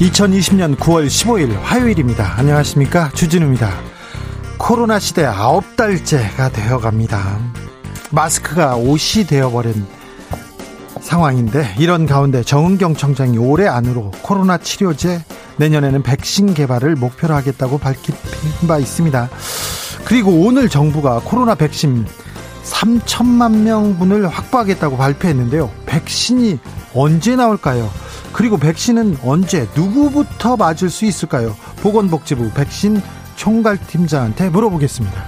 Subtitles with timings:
[0.00, 2.34] 2020년 9월 15일 화요일입니다.
[2.36, 3.10] 안녕하십니까.
[3.14, 3.70] 주진우입니다.
[4.58, 7.38] 코로나 시대 아홉 달째가 되어 갑니다.
[8.10, 9.86] 마스크가 옷이 되어버린
[11.00, 15.24] 상황인데 이런 가운데 정은경 청장이 올해 안으로 코로나 치료제
[15.56, 18.14] 내년에는 백신 개발을 목표로 하겠다고 밝힌
[18.68, 19.30] 바 있습니다.
[20.04, 22.04] 그리고 오늘 정부가 코로나 백신
[22.64, 25.70] 3천만 명분을 확보하겠다고 발표했는데요.
[25.86, 26.58] 백신이
[26.92, 27.90] 언제 나올까요?
[28.36, 31.56] 그리고 백신은 언제 누구부터 맞을 수 있을까요?
[31.80, 33.00] 보건복지부 백신
[33.34, 35.24] 총괄팀장한테 물어보겠습니다.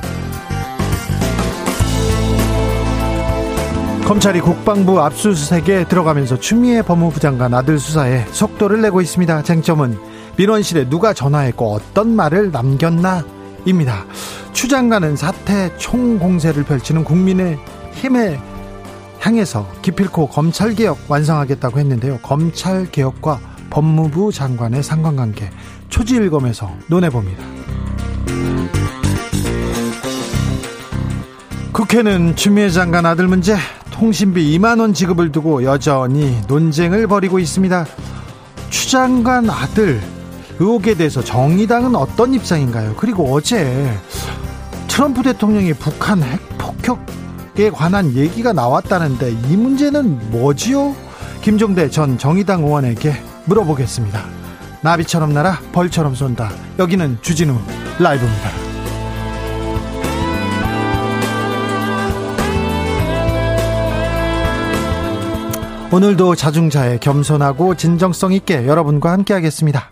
[4.05, 9.43] 검찰이 국방부 압수수색에 들어가면서 추미애 법무부 장관 아들 수사에 속도를 내고 있습니다.
[9.43, 9.99] 쟁점은
[10.37, 13.25] 민원실에 누가 전화했고 어떤 말을 남겼나?
[13.65, 14.05] 입니다.
[14.53, 17.59] 추 장관은 사태 총공세를 펼치는 국민의
[17.95, 18.39] 힘에
[19.21, 22.19] 향해서 기필코 검찰개혁 완성하겠다고 했는데요.
[22.23, 25.51] 검찰개혁과 법무부 장관의 상관관계
[25.89, 27.45] 초지일검에서 논해봅니다.
[31.73, 33.57] 국회는 추미애 장관 아들 문제
[33.93, 37.87] 통신비 2만원 지급을 두고 여전히 논쟁을 벌이고 있습니다.
[38.71, 40.01] 추 장관 아들
[40.59, 42.95] 의혹에 대해서 정의당은 어떤 입장인가요?
[42.97, 43.93] 그리고 어제
[44.89, 47.05] 트럼프 대통령이 북한 핵폭격
[47.59, 50.95] 에 관한 얘기가 나왔다는데 이 문제는 뭐지요?
[51.43, 53.13] 김종대 전 정의당 의원에게
[53.47, 54.25] 물어보겠습니다.
[54.83, 56.53] 나비처럼 날아 벌처럼 쏜다.
[56.79, 57.59] 여기는 주진우
[57.99, 58.51] 라이브입니다.
[65.91, 69.91] 오늘도 자중자애 겸손하고 진정성 있게 여러분과 함께하겠습니다.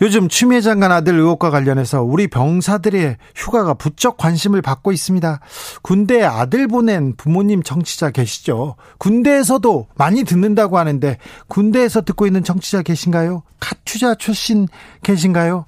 [0.00, 5.40] 요즘 추미애 장관 아들 의혹과 관련해서 우리 병사들의 휴가가 부쩍 관심을 받고 있습니다.
[5.82, 8.76] 군대에 아들 보낸 부모님 정치자 계시죠?
[8.98, 11.18] 군대에서도 많이 듣는다고 하는데
[11.48, 13.42] 군대에서 듣고 있는 정치자 계신가요?
[13.60, 14.68] 카투자 출신
[15.02, 15.66] 계신가요?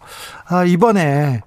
[0.49, 1.43] 아, 이번에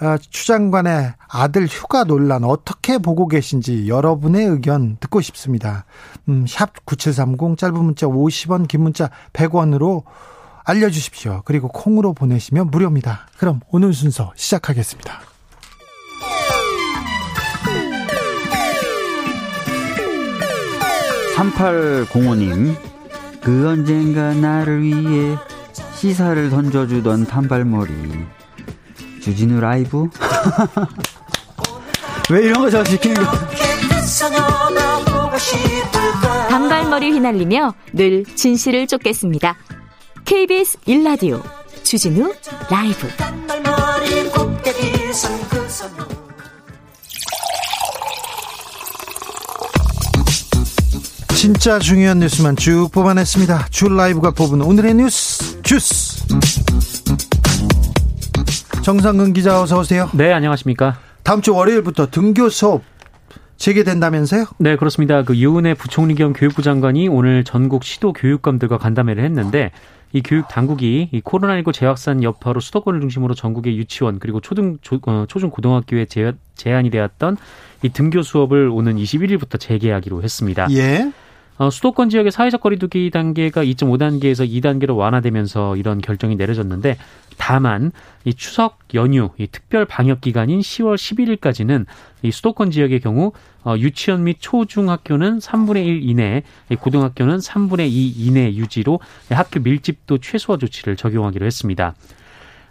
[0.00, 5.86] 아, 추 장관의 아들 휴가 논란 어떻게 보고 계신지 여러분의 의견 듣고 싶습니다.
[6.28, 10.04] 음, 샵 9730 짧은 문자 50원 긴 문자 100원으로
[10.68, 11.42] 알려주십시오.
[11.46, 13.26] 그리고 콩으로 보내시면 무료입니다.
[13.38, 15.20] 그럼 오늘 순서 시작하겠습니다.
[21.36, 22.76] (3805님)
[23.40, 25.36] 그 언젠가 나를 위해
[25.94, 27.92] 시사를 던져주던 단발머리
[29.22, 30.08] 주진우 라이브
[32.30, 33.32] 왜 이런 거 저 시키는 거
[36.48, 39.56] 단발머리 휘날리며 늘 진실을 쫓겠습니다
[40.28, 41.40] KBS 일라디오
[41.84, 42.34] 주진우
[42.70, 43.08] 라이브
[51.34, 53.68] 진짜 중요한 뉴스만 쭉 뽑아냈습니다.
[53.70, 56.26] 줄 라이브가 뽑은 오늘의 뉴스 주스.
[58.82, 60.10] 정상근 기자 어서 오세요.
[60.12, 60.98] 네, 안녕하십니까?
[61.22, 62.82] 다음 주 월요일부터 등교 수업
[63.56, 64.44] 재개된다면서요?
[64.58, 65.22] 네, 그렇습니다.
[65.22, 69.72] 그 유은혜 부총리 겸 교육부 장관이 오늘 전국 시도 교육감들과 간담회를 했는데
[70.12, 75.26] 이 교육 당국이 이 코로나19 재확산 여파로 수도권을 중심으로 전국의 유치원 그리고 초등 조, 어,
[75.28, 77.36] 초중 고등학교에 제, 제한이 되었던
[77.82, 80.68] 이 등교 수업을 오는 21일부터 재개하기로 했습니다.
[80.72, 81.12] 예.
[81.58, 86.96] 어, 수도권 지역의 사회적 거리두기 단계가 2.5단계에서 2단계로 완화되면서 이런 결정이 내려졌는데
[87.36, 87.90] 다만
[88.24, 91.86] 이 추석 연휴 이 특별 방역 기간인 10월 11일까지는
[92.22, 93.32] 이 수도권 지역의 경우
[93.64, 96.42] 어, 유치원 및 초중학교는 3분의 1 이내,
[96.78, 99.00] 고등학교는 3분의 2 이내 유지로
[99.30, 101.94] 학교 밀집도 최소화 조치를 적용하기로 했습니다.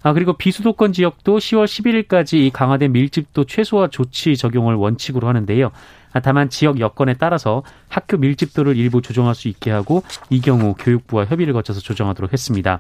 [0.03, 5.71] 아, 그리고 비수도권 지역도 10월 11일까지 강화된 밀집도 최소화 조치 적용을 원칙으로 하는데요.
[6.13, 11.25] 아, 다만 지역 여건에 따라서 학교 밀집도를 일부 조정할 수 있게 하고 이 경우 교육부와
[11.25, 12.79] 협의를 거쳐서 조정하도록 했습니다.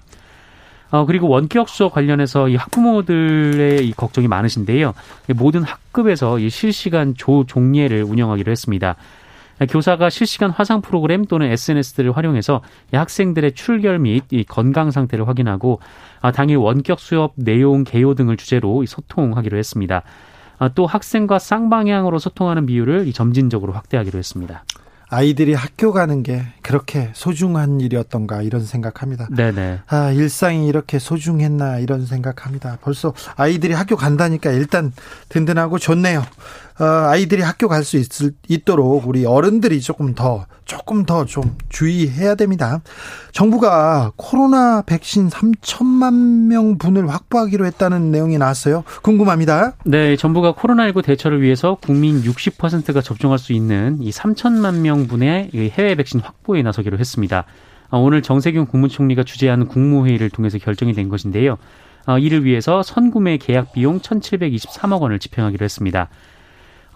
[0.89, 4.93] 어, 그리고 원격 수업 관련해서 이 학부모들의 이 걱정이 많으신데요.
[5.35, 8.95] 모든 학급에서 이 실시간 조 종례를 운영하기로 했습니다.
[9.65, 12.61] 교사가 실시간 화상 프로그램 또는 SNS들을 활용해서
[12.91, 15.79] 학생들의 출결 및 건강 상태를 확인하고
[16.21, 20.03] 아, 당일 원격 수업 내용 개요 등을 주제로 소통하기로 했습니다.
[20.59, 24.63] 아, 또 학생과 쌍방향으로 소통하는 비율을 점진적으로 확대하기로 했습니다.
[25.09, 29.27] 아이들이 학교 가는 게 그렇게 소중한 일이었던가 이런 생각합니다.
[29.33, 29.79] 네네.
[29.87, 32.77] 아 일상이 이렇게 소중했나 이런 생각합니다.
[32.81, 34.91] 벌써 아이들이 학교 간다니까 일단
[35.29, 36.23] 든든하고 좋네요.
[36.79, 37.97] 어, 아이들이 학교 갈 수
[38.47, 42.81] 있도록 우리 어른들이 조금 더 조금 더 좀 주의해야 됩니다.
[43.31, 48.83] 정부가 코로나 백신 3천만 명 분을 확보하기로 했다는 내용이 나왔어요.
[49.01, 49.73] 궁금합니다.
[49.85, 55.95] 네, 정부가 코로나19 대처를 위해서 국민 60%가 접종할 수 있는 이 3천만 명 분의 해외
[55.95, 57.45] 백신 확보에 나서기로 했습니다.
[57.89, 61.57] 아, 오늘 정세균 국무총리가 주재한 국무회의를 통해서 결정이 된 것인데요.
[62.05, 66.09] 아, 이를 위해서 선구매 계약 비용 1,723억 원을 집행하기로 했습니다.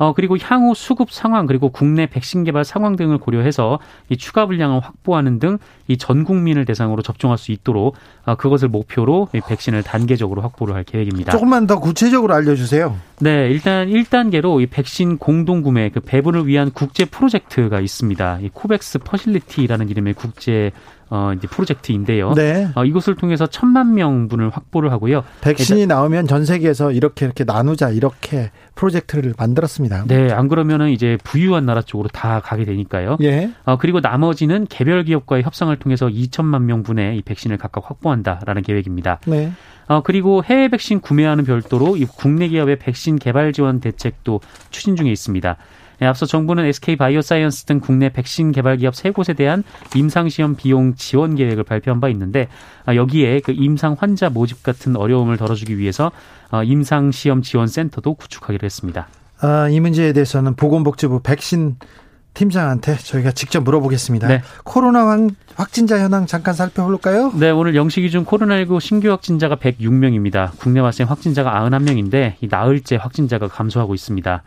[0.01, 3.77] 어, 그리고 향후 수급 상황 그리고 국내 백신 개발 상황 등을 고려해서
[4.09, 5.59] 이 추가 분량을 확보하는 등
[5.91, 7.95] 이 전 국민을 대상으로 접종할 수 있도록
[8.25, 11.31] 어, 그것을 목표로 이 백신을 단계적으로 확보를 할 계획입니다.
[11.31, 12.95] 조금만 더 구체적으로 알려주세요.
[13.19, 18.39] 네, 일단 1단계로 이 백신 공동 구매 그 배분을 위한 국제 프로젝트가 있습니다.
[18.41, 20.71] 이 코백스 Facility라는 이름의 국제
[21.13, 22.33] 어, 이제 프로젝트인데요.
[22.35, 22.69] 네.
[22.73, 25.25] 어, 이것을 통해서 천만 명분을 확보를 하고요.
[25.41, 30.05] 백신이 일단, 나오면 전 세계에서 이렇게 이렇게 나누자 이렇게 프로젝트를 만들었습니다.
[30.07, 33.17] 네, 안 그러면은 이제 부유한 나라 쪽으로 다 가게 되니까요.
[33.23, 33.51] 예.
[33.65, 39.19] 어, 그리고 나머지는 개별 기업과의 협상을 통해서 2천만 명분의 이 백신을 각각 확보한다라는 계획입니다.
[39.27, 39.51] 네.
[39.87, 44.39] 어, 그리고 해외 백신 구매하는 별도로 이 국내 기업의 백신 개발 지원 대책도
[44.69, 45.57] 추진 중에 있습니다.
[46.01, 49.63] 네, 앞서 정부는 SK 바이오사이언스 등 국내 백신 개발 기업 세 곳에 대한
[49.95, 52.47] 임상 시험 비용 지원 계획을 발표한 바 있는데
[52.85, 56.11] 아, 여기에 그 임상 환자 모집 같은 어려움을 덜어주기 위해서
[56.49, 59.09] 어, 임상 시험 지원 센터도 구축하기로 했습니다.
[59.41, 61.75] 아, 이 문제에 대해서는 보건복지부 백신
[62.33, 64.27] 팀장한테 저희가 직접 물어보겠습니다.
[64.27, 64.41] 네.
[64.63, 65.05] 코로나
[65.55, 67.31] 확진자 현황 잠깐 살펴볼까요?
[67.35, 70.51] 네, 오늘 영시 기준 코로나19 신규 확진자가 106명입니다.
[70.57, 74.43] 국내 발생 확진자가 91명인데 이 나흘째 확진자가 감소하고 있습니다.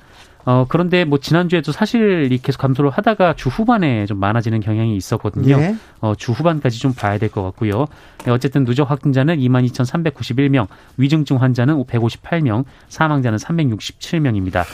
[0.47, 5.57] 어, 그런데 뭐 지난주에도 사실 계속 감소를 하다가 주 후반에 좀 많아지는 경향이 있었거든요.
[5.59, 5.75] 예.
[6.01, 7.87] 어, 주 후반까지 좀 봐야 될 것 같고요.
[8.27, 10.67] 네, 어쨌든 누적 확진자는 22,391명,
[10.99, 14.65] 위중증 환자는 158명, 사망자는 367명입니다.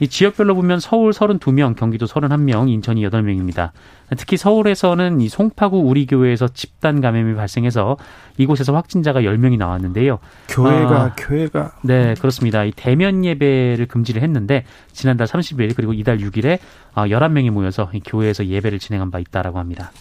[0.00, 3.70] 이 지역별로 보면 서울 32명, 경기도 31명, 인천이 8명입니다.
[4.16, 7.96] 특히 서울에서는 이 송파구 우리교회에서 집단 감염이 발생해서
[8.36, 10.18] 이곳에서 확진자가 10명이 나왔는데요.
[10.48, 12.64] 교회가 아, 교회가 네, 그렇습니다.
[12.64, 16.58] 이 대면 예배를 금지를 했는데 지난달 30일 그리고 이달 6일에
[16.94, 19.92] 11명이 아, 모여서 이 교회에서 예배를 진행한 바 있다라고 합니다.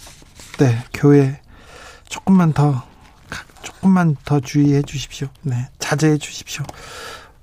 [0.59, 1.39] 네, 교회
[2.07, 2.83] 조금만 더
[3.61, 5.27] 조금만 더 주의해 주십시오.
[5.41, 6.63] 네, 자제해 주십시오.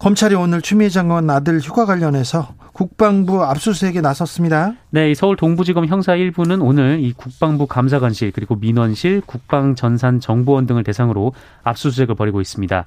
[0.01, 4.73] 검찰이 오늘 추미애 장관 아들 휴가 관련해서 국방부 압수수색에 나섰습니다.
[4.89, 11.35] 네, 서울 동부지검 형사 1부는 오늘 이 국방부 감사관실 그리고 민원실, 국방전산 정보원 등을 대상으로
[11.65, 12.87] 압수수색을 벌이고 있습니다.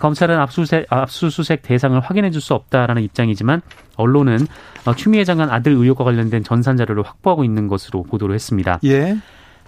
[0.00, 3.62] 검찰은 압수수색, 압수수색 대상을 확인해 줄 수 없다라는 입장이지만
[3.94, 4.48] 언론은
[4.84, 8.80] 어, 추미애 장관 아들 의혹과 관련된 전산 자료를 확보하고 있는 것으로 보도를 했습니다.
[8.82, 9.16] 예.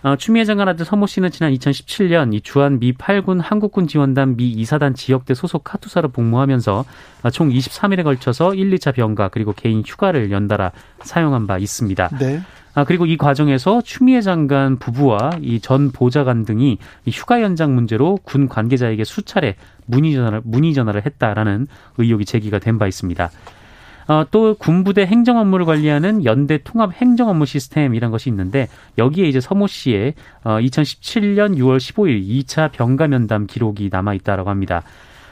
[0.04, 4.54] 어, 추미애 장관 아들 서모 씨는 지난 2017년 이 주한 미 8군 한국군 지원단 미
[4.62, 6.84] 2사단 지역대 소속 카투사로 복무하면서
[7.22, 10.72] 어, 총 23일에 걸쳐서 1, 2차 병가 그리고 개인 휴가를 연달아
[11.02, 12.10] 사용한 바 있습니다.
[12.20, 12.42] 네.
[12.74, 16.76] 아, 그리고 이 과정에서 추미애 장관 부부와 이 전 보좌관 등이
[17.06, 21.66] 이 휴가 연장 문제로 군 관계자에게 수차례 문의 전화를, 문의 전화를 했다라는
[21.96, 23.30] 의혹이 제기가 된 바 있습니다.
[24.06, 28.68] 어, 또 군부대 행정 업무를 관리하는 연대 통합 행정 업무 시스템 이런 것이 있는데
[28.98, 34.82] 여기에 이제 서모 씨의 어, 2017년 6월 15일 2차 병가 면담 기록이 남아 있다라고 합니다.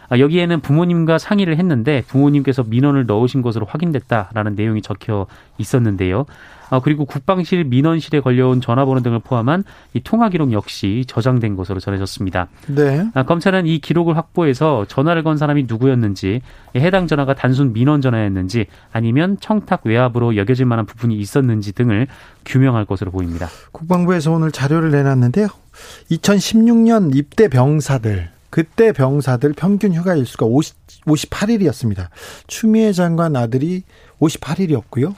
[0.08, 5.26] 아, 여기에는 부모님과 상의를 했는데 부모님께서 민원을 넣으신 것으로 확인됐다라는 내용이 적혀
[5.56, 6.26] 있었는데요.
[6.72, 9.62] 어, 그리고 국방실 민원실에 걸려온 전화번호 등을 포함한
[9.92, 12.48] 이 통화 기록 역시 저장된 것으로 전해졌습니다.
[12.68, 13.06] 네.
[13.12, 16.40] 아, 검찰은 이 기록을 확보해서 전화를 건 사람이 누구였는지,
[16.74, 22.06] 해당 전화가 단순 민원 전화였는지, 아니면 청탁 외압으로 여겨질 만한 부분이 있었는지 등을
[22.46, 23.48] 규명할 것으로 보입니다.
[23.72, 25.48] 국방부에서 오늘 자료를 내놨는데요.
[26.10, 30.76] 2016년 입대 병사들 그때 병사들 평균 휴가 일수가 50,
[31.06, 32.08] 58일이었습니다.
[32.46, 33.82] 추미애 장관 아들이
[34.20, 35.14] 58일이었고요.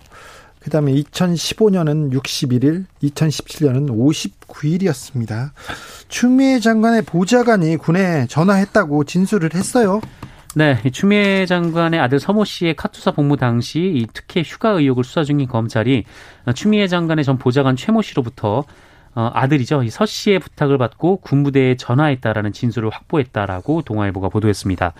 [0.64, 3.90] 그 다음에 2015년은 61일, 2017년은
[4.48, 5.50] 59일이었습니다.
[6.08, 10.00] 추미애 장관의 보좌관이 군에 전화했다고 진술을 했어요.
[10.54, 15.48] 네, 추미애 장관의 아들 서모 씨의 카투사 복무 당시 이 특혜 휴가 의혹을 수사 중인
[15.48, 16.04] 검찰이
[16.54, 18.64] 추미애 장관의 전 보좌관 최모 씨로부터
[19.16, 19.82] 어, 아들이죠.
[19.82, 24.94] 이 서 씨의 부탁을 받고 군부대에 전화했다라는 진술을 확보했다라고 동아일보가 보도했습니다.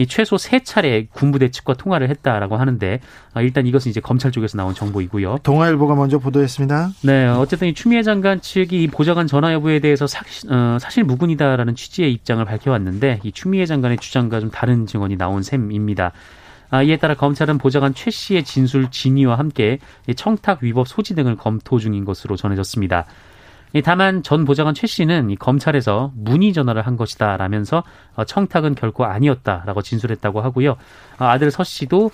[0.00, 3.00] 이 최소 세 차례 군부대 측과 통화를 했다라고 하는데
[3.34, 5.40] 아, 일단 이것은 이제 검찰 쪽에서 나온 정보이고요.
[5.42, 6.92] 동아일보가 먼저 보도했습니다.
[7.02, 11.74] 네, 어쨌든 이 추미애 장관 측이 이 보좌관 전화 여부에 대해서 사, 어, 사실 무근이다라는
[11.74, 16.12] 취지의 입장을 밝혀왔는데 이 추미애 장관의 주장과 좀 다른 증언이 나온 셈입니다.
[16.70, 19.80] 아, 이에 따라 검찰은 보좌관 최 씨의 진술 진위와 함께
[20.16, 23.04] 청탁 위법 소지 등을 검토 중인 것으로 전해졌습니다.
[23.84, 27.84] 다만 전 보좌관 최 씨는 검찰에서 문의 전화를 한 것이다라면서
[28.16, 30.70] 어, 청탁은 결코 아니었다라고 진술했다고 하고요.
[30.72, 32.10] 어, 아들 서 씨도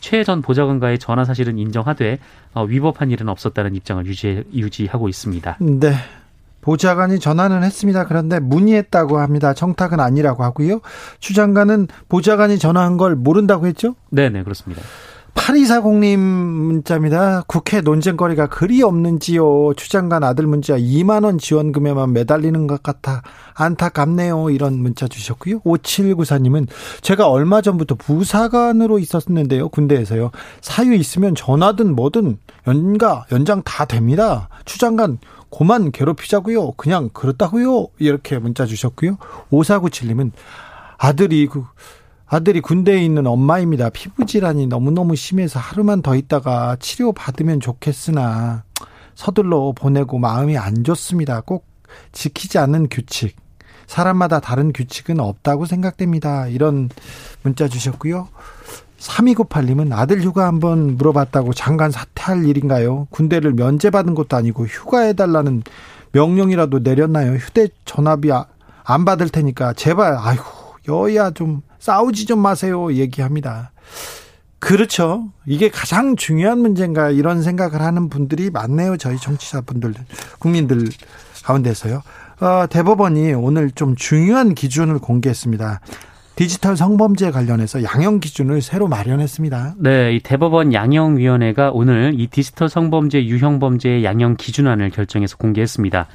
[0.00, 2.18] 최 전 보좌관과의 전화 사실은 인정하되
[2.54, 5.56] 어, 위법한 일은 없었다는 입장을 유지, 유지하고 있습니다.
[5.60, 5.94] 네.
[6.60, 8.06] 보좌관이 전화는 했습니다.
[8.06, 9.54] 그런데 문의했다고 합니다.
[9.54, 10.80] 청탁은 아니라고 하고요.
[11.20, 13.94] 추 장관은 보좌관이 전화한 걸 모른다고 했죠?
[14.10, 14.82] 네, 네, 그렇습니다.
[15.36, 17.44] 8240님 문자입니다.
[17.46, 19.74] 국회 논쟁거리가 그리 없는지요.
[19.74, 23.22] 추장관 아들 문자 2만원 지원금에만 매달리는 것 같아
[23.54, 24.50] 안타깝네요.
[24.50, 25.60] 이런 문자 주셨고요.
[25.60, 26.66] 5794님은
[27.02, 29.68] 제가 얼마 전부터 부사관으로 있었는데요.
[29.68, 30.30] 군대에서요.
[30.62, 34.48] 사유 있으면 전화든 뭐든 연가, 연장 다 됩니다.
[34.64, 35.18] 추장관
[35.50, 36.72] 고만 괴롭히자고요.
[36.72, 37.88] 그냥 그렇다고요.
[37.98, 39.18] 이렇게 문자 주셨고요.
[39.52, 40.32] 5497님은
[40.98, 41.64] 아들이 그
[42.28, 43.88] 아들이 군대에 있는 엄마입니다.
[43.90, 48.64] 피부 질환이 너무너무 심해서 하루만 더 있다가 치료 받으면 좋겠으나
[49.14, 51.40] 서둘러 보내고 마음이 안 좋습니다.
[51.42, 51.66] 꼭
[52.12, 53.36] 지키지 않는 규칙.
[53.86, 56.48] 사람마다 다른 규칙은 없다고 생각됩니다.
[56.48, 56.88] 이런
[57.42, 58.28] 문자 주셨고요.
[58.98, 63.06] 3298님은 아들 휴가 한번 물어봤다고 장관 사퇴할 일인가요?
[63.10, 65.62] 군대를 면제받은 것도 아니고 휴가해달라는
[66.10, 67.34] 명령이라도 내렸나요?
[67.34, 68.46] 휴대전화비 아,
[68.82, 70.44] 안 받을 테니까 제발 아이고
[70.88, 72.92] 여야 좀 싸우지 좀 마세요.
[72.92, 73.72] 얘기합니다.
[74.58, 75.28] 그렇죠.
[75.46, 78.96] 이게 가장 중요한 문제인가 이런 생각을 하는 분들이 많네요.
[78.96, 79.94] 저희 정치자분들,
[80.38, 80.84] 국민들
[81.44, 82.02] 가운데서요.
[82.40, 85.80] 어, 대법원이 오늘 좀 중요한 기준을 공개했습니다.
[86.34, 89.76] 디지털 성범죄 관련해서 양형 기준을 새로 마련했습니다.
[89.78, 96.06] 네, 이 대법원 양형위원회가 오늘 이 디지털 성범죄 유형 범죄의 양형 기준안을 결정해서 공개했습니다.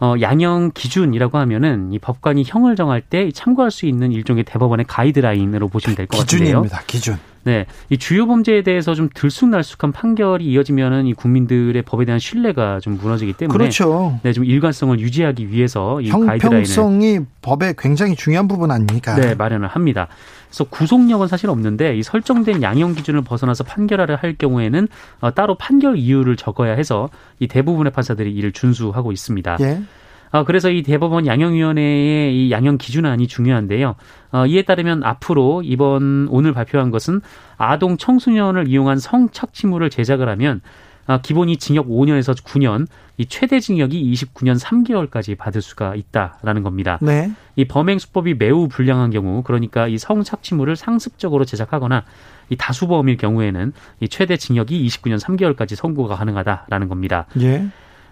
[0.00, 5.68] 어, 양형 기준이라고 하면은 이 법관이 형을 정할 때 참고할 수 있는 일종의 대법원의 가이드라인으로
[5.68, 6.46] 보시면 될 것 같은데요.
[6.62, 6.82] 기준입니다.
[6.86, 7.18] 기준.
[7.46, 12.98] 네, 이 주요 범죄에 대해서 좀 들쑥날쑥한 판결이 이어지면은 이 국민들의 법에 대한 신뢰가 좀
[12.98, 14.18] 무너지기 때문에 그렇죠.
[14.24, 19.14] 네, 좀 일관성을 유지하기 위해서 이 형평성이 법에 굉장히 중요한 부분 아닙니까?
[19.14, 20.08] 네, 마련을 합니다.
[20.48, 24.88] 그래서 구속력은 사실 없는데 이 설정된 양형 기준을 벗어나서 판결하려 할 경우에는
[25.20, 29.58] 어, 따로 판결 이유를 적어야 해서 이 대부분의 판사들이 이를 준수하고 있습니다.
[29.60, 29.82] 예.
[30.30, 33.94] 어, 그래서 이 대법원 양형위원회의 이 양형 기준안이 중요한데요.
[34.32, 37.20] 어, 이에 따르면 앞으로 이번 오늘 발표한 것은
[37.56, 40.60] 아동 청소년을 이용한 성착취물을 제작을 하면
[41.06, 46.98] 아, 기본이 징역 5년에서 9년, 이 최대 징역이 29년 3개월까지 받을 수가 있다라는 겁니다.
[47.00, 47.30] 네.
[47.54, 52.04] 이 범행 수법이 매우 불량한 경우, 그러니까 이 성착취물을 상습적으로 제작하거나
[52.50, 57.26] 이 다수범일 경우에는 이 최대 징역이 29년 3개월까지 선고가 가능하다라는 겁니다.
[57.40, 57.66] 예.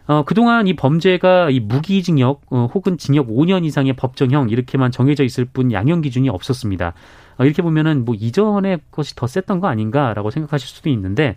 [0.07, 5.45] 어, 그동안 이 범죄가 이 무기징역 어, 혹은 징역 5년 이상의 법정형 이렇게만 정해져 있을
[5.45, 6.93] 뿐 양형 기준이 없었습니다.
[7.39, 11.37] 어, 이렇게 보면은 뭐 이전의 것이 더 셌던 거 아닌가라고 생각하실 수도 있는데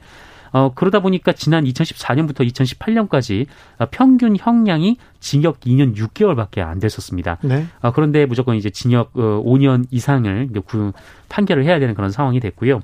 [0.52, 3.48] 어, 그러다 보니까 지난 2014년부터 2018년까지
[3.92, 7.38] 평균 형량이 징역 2년 6개월밖에 안 됐었습니다.
[7.44, 7.66] 네.
[7.82, 10.92] 어, 그런데 무조건 이제 징역 어, 5년 이상을 그
[11.30, 12.82] 판결을 해야 되는 그런 상황이 됐고요.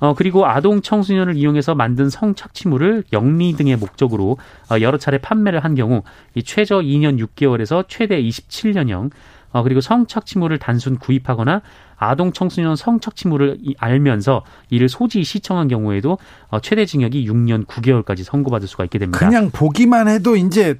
[0.00, 4.38] 어, 그리고 아동 청소년을 이용해서 만든 성착취물을 영리 등의 목적으로
[4.70, 6.02] 어, 여러 차례 판매를 한 경우
[6.34, 9.10] 이 최저 2년 6개월에서 최대 27년형
[9.50, 11.62] 어, 그리고 성착취물을 단순 구입하거나
[11.96, 18.84] 아동 청소년 성착취물을 알면서 이를 소지 시청한 경우에도 어, 최대 징역이 6년 9개월까지 선고받을 수가
[18.84, 19.18] 있게 됩니다.
[19.18, 20.78] 그냥 보기만 해도 이제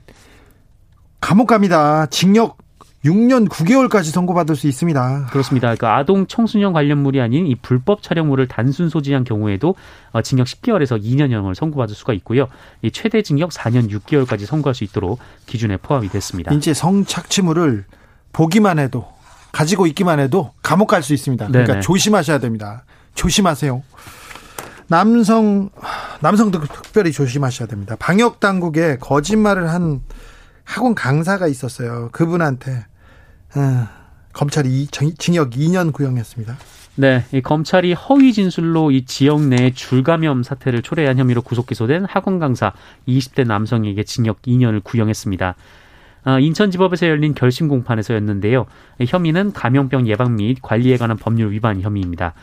[1.21, 2.07] 감옥 갑니다.
[2.07, 2.59] 징역
[3.05, 5.27] 6년 9개월까지 선고받을 수 있습니다.
[5.31, 5.69] 그렇습니다.
[5.69, 9.77] 그러니까 아동 청소년 관련물이 아닌 이 불법 촬영물을 단순 소지한 경우에도
[10.11, 12.49] 어, 징역 10개월에서 2년형을 선고받을 수가 있고요.
[12.83, 16.53] 이 최대 징역 4년 6개월까지 선고할 수 있도록 기준에 포함이 됐습니다.
[16.53, 17.85] 이제 성착취물을
[18.33, 19.07] 보기만 해도
[19.53, 21.47] 가지고 있기만 해도 감옥 갈 수 있습니다.
[21.47, 21.83] 그러니까 네네.
[21.83, 22.85] 조심하셔야 됩니다.
[23.15, 23.83] 조심하세요.
[24.89, 25.71] 남성
[26.21, 27.95] 남성도 특별히 조심하셔야 됩니다.
[27.99, 30.03] 방역 당국에 거짓말을 한
[30.65, 32.09] 학원 강사가 있었어요.
[32.13, 32.88] 그분한테 어,
[34.33, 36.57] 검찰이 징역 2년 구형했습니다.
[36.97, 42.41] 네, 이 검찰이 허위 진술로 이 지역 내 줄감염 사태를 초래한 혐의로 구속 기소된 학원
[42.41, 42.73] 강사
[43.07, 45.55] 20대 남성에게 징역 2년을 구형했습니다.
[46.25, 48.67] 어, 인천지법에서 열린 결심 공판에서였는데요.
[49.07, 52.35] 혐의는 감염병 예방 및 관리에 관한 법률 위반 혐의입니다.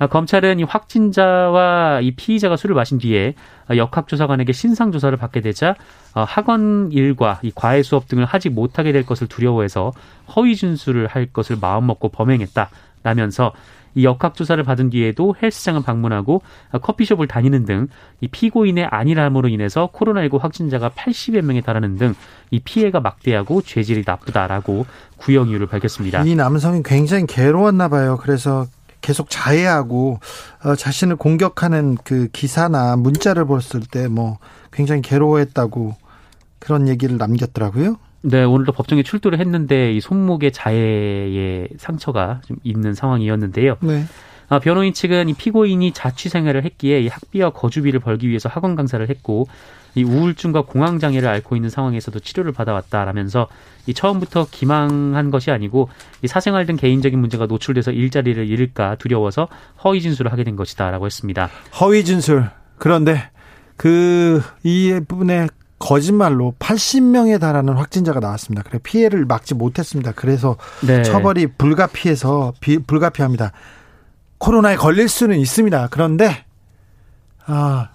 [0.00, 3.34] 아, 검찰은 이 확진자와 이 피의자가 술을 마신 뒤에
[3.70, 5.74] 역학조사관에게 신상조사를 받게 되자
[6.14, 9.92] 어, 학원 일과 이 과외 수업 등을 하지 못하게 될 것을 두려워해서
[10.34, 13.52] 허위 준수를 할 것을 마음먹고 범행했다라면서
[13.96, 16.42] 이 역학조사를 받은 뒤에도 헬스장을 방문하고
[16.80, 17.88] 커피숍을 다니는 등
[18.20, 22.14] 이 피고인의 안일함으로 인해서 코로나19 확진자가 80여 명에 달하는 등
[22.50, 24.86] 이 피해가 막대하고 죄질이 나쁘다라고
[25.18, 26.22] 구형 이유를 밝혔습니다.
[26.24, 28.18] 이 남성이 굉장히 괴로웠나 봐요.
[28.20, 28.66] 그래서
[29.00, 30.20] 계속 자해하고
[30.64, 34.38] 어, 자신을 공격하는 그 기사나 문자를 봤을 때 뭐
[34.72, 35.94] 굉장히 괴로워했다고
[36.58, 37.96] 그런 얘기를 남겼더라고요.
[38.22, 43.76] 네, 오늘도 법정에 출두를 했는데 이 손목에 자해의 상처가 좀 있는 상황이었는데요.
[43.80, 44.04] 네.
[44.50, 49.08] 아, 변호인 측은 이 피고인이 자취 생활을 했기에 이 학비와 거주비를 벌기 위해서 학원 강사를
[49.08, 49.46] 했고
[49.94, 53.46] 이 우울증과 공황 장애를 앓고 있는 상황에서도 치료를 받아왔다라면서
[53.86, 55.88] 이 처음부터 기망한 것이 아니고
[56.22, 59.48] 이 사생활 등 개인적인 문제가 노출돼서 일자리를 잃을까 두려워서
[59.84, 61.48] 허위 진술을 하게 된 것이다라고 했습니다.
[61.80, 62.50] 허위 진술.
[62.78, 63.30] 그런데
[63.76, 65.46] 그이 부분에
[65.78, 68.62] 거짓말로 80명에 달하는 확진자가 나왔습니다.
[68.64, 70.12] 그래 피해를 막지 못했습니다.
[70.14, 71.02] 그래서 네.
[71.02, 73.52] 처벌이 불가피해서 비, 불가피합니다.
[74.40, 75.88] 코로나에 걸릴 수는 있습니다.
[75.92, 76.44] 그런데
[77.46, 77.90] 아,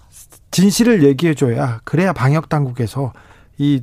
[0.50, 3.12] 진실을 얘기해 줘야 그래야 방역 당국에서
[3.58, 3.82] 이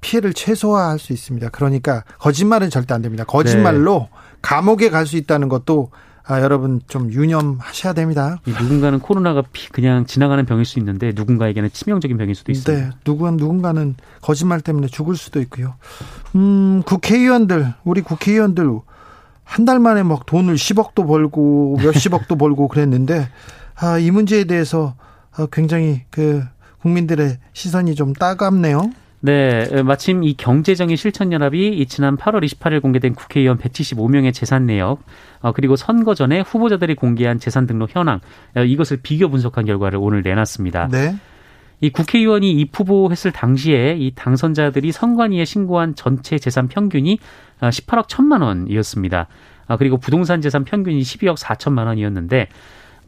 [0.00, 1.50] 피해를 최소화할 수 있습니다.
[1.50, 3.24] 그러니까 거짓말은 절대 안 됩니다.
[3.24, 4.08] 거짓말로
[4.42, 5.90] 감옥에 갈 수 있다는 것도
[6.24, 8.36] 아, 여러분 좀 유념하셔야 됩니다.
[8.46, 12.84] 이 누군가는 코로나가 피- 그냥 지나가는 병일 수 있는데 누군가에게는 치명적인 병일 수도 있습니다.
[12.86, 15.74] 네, 누군 누군가는 거짓말 때문에 죽을 수도 있고요.
[16.36, 18.70] 음, 국회의원들, 우리 국회의원들
[19.48, 23.28] 한 달 만에 막 돈을 10억도 벌고 몇십억도 벌고 그랬는데
[23.80, 24.94] 아, 이 문제에 대해서
[25.36, 26.44] 아, 굉장히 그
[26.82, 28.90] 국민들의 시선이 좀 따갑네요.
[29.20, 35.00] 네, 에, 마침 이 경제정의 실천연합이 이 지난 8월 28일 공개된 국회의원 175명의 재산 내역,
[35.40, 38.20] 어, 그리고 선거 전에 후보자들이 공개한 재산 등록 현황,
[38.56, 40.88] 어, 이것을 비교 분석한 결과를 오늘 내놨습니다.
[40.92, 41.16] 네.
[41.80, 47.18] 이 국회의원이 입후보했을 당시에 이 당선자들이 선관위에 신고한 전체 재산 평균이
[47.60, 49.26] 어, 18억 1천만 원이었습니다.
[49.68, 52.48] 아, 그리고 부동산 재산 평균이 12억 4천만 원이었는데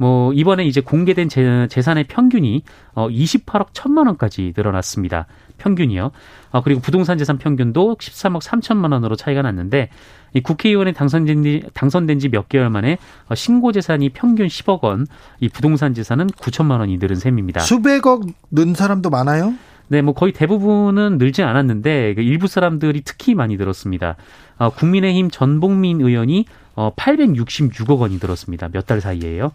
[0.01, 2.63] 뭐 이번에 이제 공개된 재, 재산의 평균이
[2.95, 5.27] 어 28억 1천만 원까지 늘어났습니다.
[5.59, 6.11] 평균이요.
[6.53, 9.91] 아 그리고 부동산 재산 평균도 13억 3천만 원으로 차이가 났는데
[10.33, 12.97] 이 국회의원에 당선된 지 당선된 지 몇 개월 만에
[13.29, 15.07] 어, 신고 재산이 평균 10억 원,
[15.39, 17.61] 이 부동산 재산은 9천만 원이 늘은 셈입니다.
[17.61, 19.53] 수백억 는 사람도 많아요?
[19.89, 24.17] 네, 뭐 거의 대부분은 늘지 않았는데 그 일부 사람들이 특히 많이 들었습니다.
[24.57, 28.69] 어, 국민의힘 전봉민 의원이 어, 866억 원이 들었습니다.
[28.73, 29.51] 몇 달 사이에요.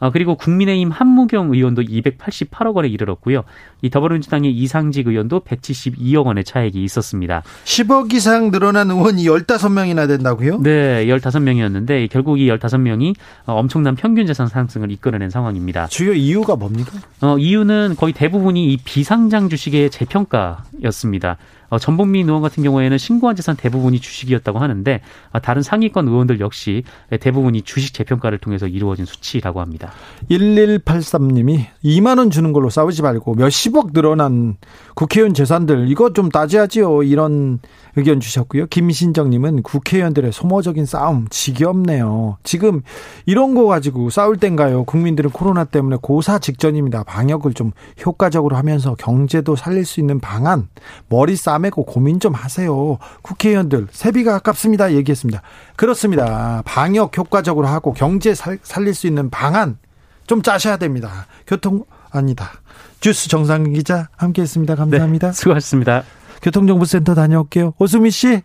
[0.00, 3.44] 어, 그리고 국민의힘 한무경 의원도 288억 원에 이르렀고요.
[3.82, 7.42] 이 더불어민주당의 이상직 의원도 172억 원의 차액이 있었습니다.
[7.64, 10.62] 10억 이상 늘어난 의원이 15명이나 된다고요?
[10.62, 13.14] 네, 15명이었는데 결국 이 15명이
[13.46, 15.86] 어, 엄청난 평균 재산 상승을 이끌어낸 상황입니다.
[15.88, 16.92] 주요 이유가 뭡니까?
[17.20, 21.36] 어, 이유는 거의 대부분이 이 비상장 주식의 재평가였습니다.
[21.70, 25.00] 어, 전봉민 의원 같은 경우에는 신고한 재산 대부분이 주식이었다고 하는데
[25.32, 26.84] 아, 다른 상위권 의원들 역시
[27.20, 29.92] 대부분이 주식 재평가를 통해서 이루어진 수치라고 합니다.
[30.30, 34.56] 1183님이 2만 원 주는 걸로 싸우지 말고 몇십억 늘어난
[34.94, 37.02] 국회의원 재산들 이거 좀 따져야지요.
[37.02, 37.60] 이런
[37.96, 38.66] 의견 주셨고요.
[38.66, 42.38] 김신정님은 국회의원들의 소모적인 싸움 지겹네요.
[42.44, 42.82] 지금
[43.26, 44.84] 이런 거 가지고 싸울 땐가요?
[44.84, 47.02] 국민들은 코로나 때문에 고사 직전입니다.
[47.02, 47.72] 방역을 좀
[48.04, 50.68] 효과적으로 하면서 경제도 살릴 수 있는 방안
[51.08, 52.98] 머리 싸 매고 고민 좀 하세요.
[53.22, 54.92] 국회의원들 세비가 아깝습니다.
[54.92, 55.42] 얘기했습니다.
[55.76, 56.62] 그렇습니다.
[56.64, 59.78] 방역 효과적으로 하고 경제 살, 살릴 수 있는 방안
[60.26, 61.26] 좀 짜셔야 됩니다.
[61.46, 62.50] 교통 아니다.
[63.00, 64.74] 주스 정상 기자 함께했습니다.
[64.74, 65.28] 감사합니다.
[65.28, 66.02] 네, 수고하셨습니다.
[66.42, 67.74] 교통정보센터 다녀올게요.
[67.78, 68.42] 오수미 씨.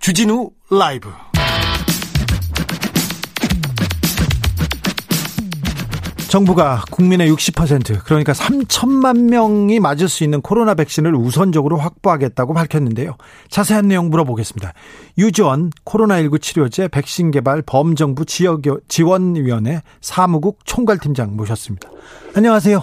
[0.00, 1.08] 주진우 라이브.
[6.34, 13.16] 정부가 국민의 60% 그러니까 3천만 명이 맞을 수 있는 코로나 백신을 우선적으로 확보하겠다고 밝혔는데요.
[13.50, 14.72] 자세한 내용 물어보겠습니다.
[15.16, 21.88] 유지원 코로나19 치료제 백신 개발 범정부 지역 지원위원회 사무국 총괄팀장 모셨습니다.
[22.36, 22.82] 안녕하세요.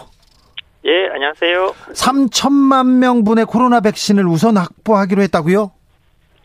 [0.86, 1.74] 예, 안녕하세요.
[1.94, 5.72] 3천만 명분의 코로나 백신을 우선 확보하기로 했다고요?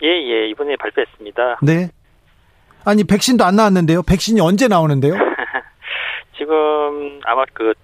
[0.02, 1.60] 예, 예, 이번에 발표했습니다.
[1.62, 1.88] 네.
[2.84, 4.02] 아니 백신도 안 나왔는데요.
[4.02, 5.35] 백신이 언제 나오는데요?
[6.36, 7.74] 지금 아마 그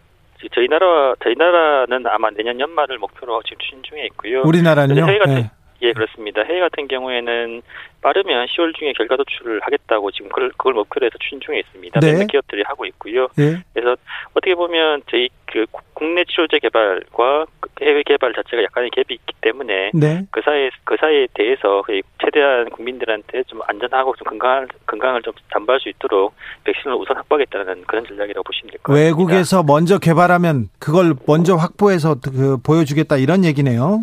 [0.52, 4.42] 저희 나라 저희 나라는 아마 내년 연말을 목표로 지금 추진 중에 있고요.
[4.42, 5.06] 우리나라는요?
[5.06, 5.50] 해외 같은 네.
[5.82, 6.42] 예, 그렇습니다.
[6.42, 7.62] 해외 같은 경우에는
[8.00, 12.00] 빠르면 10월 중에 결과 도출을 하겠다고 지금 그걸, 그걸 목표로 해서 추진 중에 있습니다.
[12.00, 12.26] 네.
[12.26, 13.26] 기업들이 하고 있고요.
[13.38, 13.62] 예.
[13.74, 13.96] 그래서
[14.30, 19.90] 어떻게 보면 저희 그 국내 치료제 개발과 그 해외 개발 자체가 약간의 갭이 있기 때문에
[19.94, 20.26] 네.
[20.30, 21.82] 그 사이에 그 사이에 대해서
[22.24, 26.34] 최대한 국민들한테 좀 안전하고 좀 건강 건강을 좀 담보할 수 있도록
[26.64, 29.06] 백신을 우선 확보하겠다는 그런 전략이라고 보시면 될 것 같습니다.
[29.06, 34.00] 외국에서 먼저 개발하면 그걸 먼저 확보해서 그 보여주겠다 이런 얘기네요.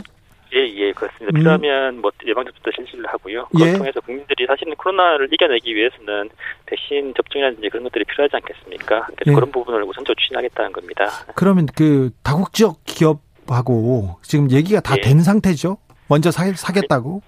[0.56, 1.32] 예, 예, 그렇습니다.
[1.32, 1.40] 음.
[1.40, 3.46] 필요하면 뭐 예방접종도 실시를 하고요.
[3.52, 3.74] 그걸 예.
[3.74, 6.30] 통해서 국민들이 사실은 코로나를 이겨내기 위해서는
[6.66, 9.08] 백신 접종이라든지 그런 것들이 필요하지 않겠습니까?
[9.16, 9.34] 그래서 예.
[9.36, 11.06] 그런 부분을 우선적으로 추진하겠다는 겁니다.
[11.36, 15.02] 그러면 그 다국적 기업하고 지금 얘기가 다 예.
[15.02, 15.78] 된 상태죠?
[16.08, 17.22] 먼저 사, 사겠다고?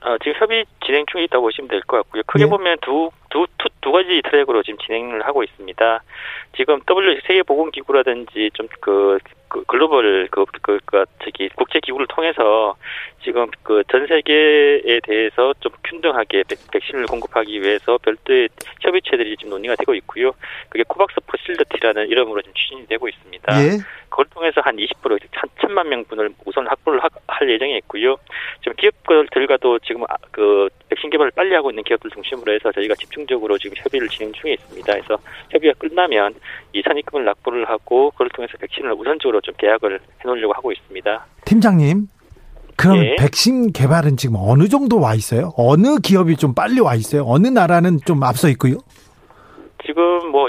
[0.00, 2.22] 어, 지금 협의 진행 중에 있다고 보시면 될 것 같고요.
[2.26, 2.50] 크게 네.
[2.50, 6.02] 보면 두, 두, 두, 두 가지 트랙으로 지금 진행을 하고 있습니다.
[6.56, 9.18] 지금 W 세계보건기구라든지 좀 그,
[9.56, 12.76] 그 글로벌 그, 그, 그, 저기 국제기구를 통해서
[13.22, 18.48] 지금 그 전 세계에 대해서 좀 균등하게 백, 백신을 공급하기 위해서 별도의
[18.80, 20.32] 협의체들이 지금 논의가 되고 있고요.
[20.68, 23.62] 그게 코박스 Facility라는 이름으로 지금 추진이 되고 있습니다.
[23.64, 23.78] 예.
[24.08, 28.16] 그걸 통해서 한 20%한 천만 명분을 우선 확보를 하- 할 예정에 있고요.
[28.60, 33.58] 지금 기업들과도 지금 아- 그 백신 개발을 빨리 하고 있는 기업들 중심으로 해서 저희가 집중적으로
[33.58, 34.92] 지금 협의를 진행 중에 있습니다.
[34.92, 35.18] 그래서
[35.50, 36.34] 협의가 끝나면
[36.72, 41.24] 이 선입금을 납부를 하고 그걸 통해서 백신을 우선적으로 좀 계약을 해놓으려고 하고 있습니다.
[41.44, 42.08] 팀장님.
[42.76, 43.16] 그럼 예.
[43.16, 45.52] 백신 개발은 지금 어느 정도 와 있어요?
[45.56, 47.24] 어느 기업이 좀 빨리 와 있어요?
[47.26, 48.74] 어느 나라는 좀 앞서 있고요?
[49.86, 50.48] 지금 뭐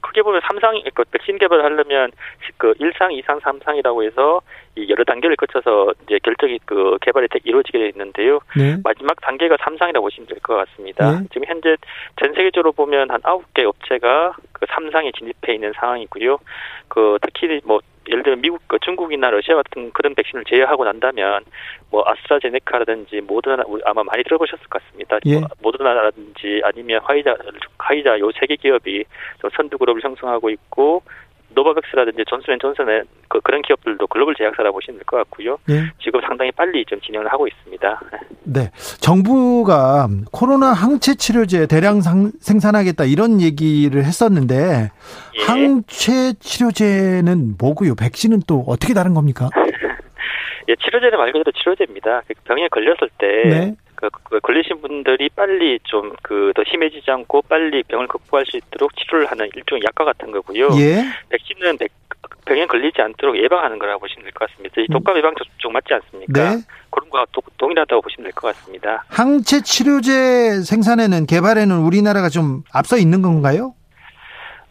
[0.00, 2.10] 크게 보면 삼상 그 백신 개발을 하려면
[2.56, 4.40] 그 1상, 2상, 3상이라고 해서
[4.74, 8.40] 이 여러 단계를 거쳐서 이제 결정이 그 개발이 되- 이루어지게 되어 있는데요.
[8.56, 8.76] 네.
[8.82, 11.20] 마지막 단계가 3상이라고 보시면 될 것 같습니다.
[11.20, 11.26] 네.
[11.32, 11.76] 지금 현재
[12.18, 16.38] 전 세계적으로 보면 한 9개 업체가 그 3상에 진입해 있는 상황이고요.
[16.88, 21.44] 그 특히 뭐 예를 들면 미국, 그 중국이나 러시아 같은 그런 백신을 제외하고 난다면
[21.90, 25.18] 뭐 아스트라제네카라든지 모더나 아마 많이 들어보셨을 것 같습니다.
[25.26, 25.34] 예.
[25.38, 27.34] 뭐 모더나라든지 아니면 화이자,
[27.78, 29.04] 화이자 요 세 개 기업이
[29.40, 31.02] 좀 선두 그룹을 형성하고 있고
[31.54, 35.58] 노바백스라든지 존슨앤존슨의 그 그런 기업들도 글로벌 제약사라 보시면 될 것 같고요.
[35.68, 35.90] 예.
[36.02, 38.00] 지금 상당히 빨리 좀 진행을 하고 있습니다.
[38.44, 38.70] 네.
[39.00, 44.90] 정부가 코로나 항체 치료제 대량 상- 생산하겠다 이런 얘기를 했었는데
[45.38, 45.42] 예.
[45.44, 47.94] 항체 치료제는 뭐고요?
[47.96, 49.48] 백신은 또 어떻게 다른 겁니까?
[50.68, 52.22] 예, 치료제는 말 그대로 치료제입니다.
[52.28, 53.74] 그 병에 걸렸을 때 네.
[54.00, 58.94] 그, 그 걸리신 분들이 빨리 좀 그 더 심해지지 않고 빨리 병을 극복할 수 있도록
[58.96, 60.68] 치료를 하는 일종의 약과 같은 거고요.
[60.78, 61.04] 예.
[61.28, 61.92] 백신은 백-
[62.44, 64.80] 병에 걸리지 않도록 예방하는 거라고 보시면 될 것 같습니다.
[64.80, 66.54] 이 독감 예방 접종 맞지 않습니까?
[66.56, 66.62] 네.
[66.90, 69.04] 그런 거와 도- 동일하다고 보시면 될 것 같습니다.
[69.08, 73.74] 항체 치료제 생산에는 개발에는 우리나라가 좀 앞서 있는 건가요?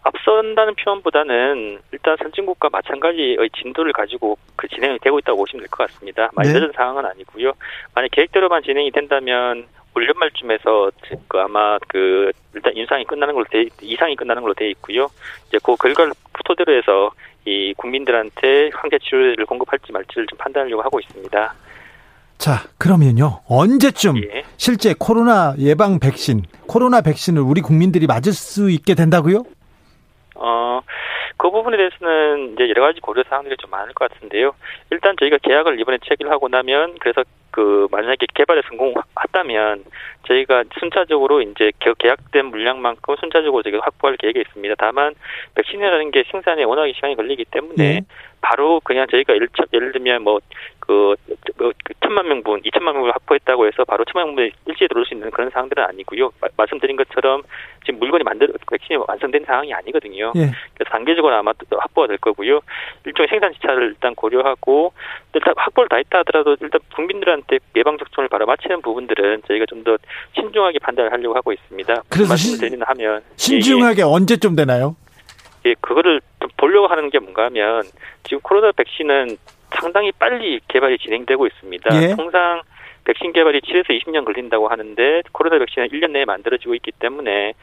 [0.03, 6.29] 앞선다는 표현보다는 일단 선진국과 마찬가지의 진도를 가지고 그 진행이 되고 있다고 보시면 될 것 같습니다.
[6.33, 6.59] 많이 네.
[6.59, 7.51] 늦은 상황은 아니고요.
[7.93, 10.91] 만약 계획대로만 진행이 된다면 올 연말쯤에서
[11.27, 15.07] 그 아마 그 일단 인상이 끝나는 걸로 돼 이상이 끝나는 걸로 돼 있고요.
[15.47, 16.13] 이제 그 결과를
[16.45, 17.12] 토대로 해서
[17.45, 21.53] 이 국민들한테 항체 치료를 공급할지 말지를 좀 판단하려고 하고 있습니다.
[22.38, 23.41] 자, 그러면요.
[23.49, 24.43] 언제쯤 예.
[24.55, 29.43] 실제 코로나 예방 백신, 코로나 백신을 우리 국민들이 맞을 수 있게 된다고요?
[30.41, 30.82] 어,
[31.38, 34.54] 그 부분에 대해서는 이제 여러 가지 고려 사항들이 좀 많을 것 같은데요.
[34.91, 39.84] 일단 저희가 계약을 이번에 체결하고 나면 그래서 그 만약에 개발에 성공했다면
[40.28, 44.75] 저희가 순차적으로 이제 겨- 계약된 물량만큼 순차적으로 저희가 확보할 계획이 있습니다.
[44.78, 45.13] 다만
[45.56, 48.02] 백신이라는 게 생산에 워낙에 시간이 걸리기 때문에 네.
[48.41, 50.39] 바로 그냥 저희가 예를, 쳐- 예를 들면 뭐,
[50.80, 51.15] 그,
[52.02, 55.84] 천만 명분, 이천만 명분을 확보했다고 해서 바로 천만 명분이 일시에 들어올 수 있는 그런 상황들은
[55.84, 56.32] 아니고요.
[56.41, 57.43] 마- 말씀드린 것처럼
[57.86, 60.34] 지금 물건이 만들, 백신이 완성된 상황이 아니거든요.
[60.36, 60.39] 예.
[60.73, 62.62] 그래서 단계적으로 아마 또 확보가 될 거고요.
[63.06, 64.93] 일종의 생산 지차를 일단 고려하고
[65.34, 69.97] 일단 확보를 다 했다 하더라도 일단 국민들한테 예방 접종을 바로 마치는 부분들은 저희가 좀 더
[70.36, 71.93] 신중하게 판단을 하려고 하고 있습니다.
[72.10, 74.95] 그래서 말씀을 신- 드리는 하면 신중하게 언제쯤 되나요?
[75.65, 77.84] 예, 그거를 좀 보려고 하는 게 뭔가 하면
[78.24, 79.38] 지금 코로나 백신은
[79.72, 82.04] 상당히 빨리 개발이 진행되고 있습니다.
[82.04, 82.15] 예.
[82.15, 82.62] 통상
[83.06, 87.54] 백신 개발이 7에서 20년 걸린다고 하는데 코로나 백신은 1년 내에 만들어지고 있기 때문에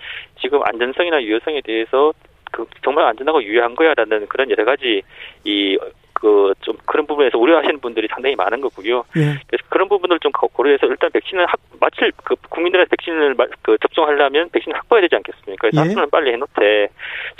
[0.40, 2.12] 지금 안전성이나 유효성에 대해서
[2.52, 5.02] 그 정말 안전하고 유효한 거야라는 그런 여러 가지
[5.44, 5.78] 이
[6.20, 9.04] 그 좀 그런 부분에서 우려하시는 분들이 상당히 많은 거고요.
[9.16, 9.20] 예.
[9.46, 13.76] 그래서 그런 부분을 좀 고- 고려해서 일단 백신을 확 마칠 그 국민들의 백신을 마- 그
[13.82, 15.68] 접종하려면 백신을 확보해야 되지 않겠습니까?
[15.68, 15.86] 그래서 예.
[15.88, 16.88] 확보는 빨리 해놓되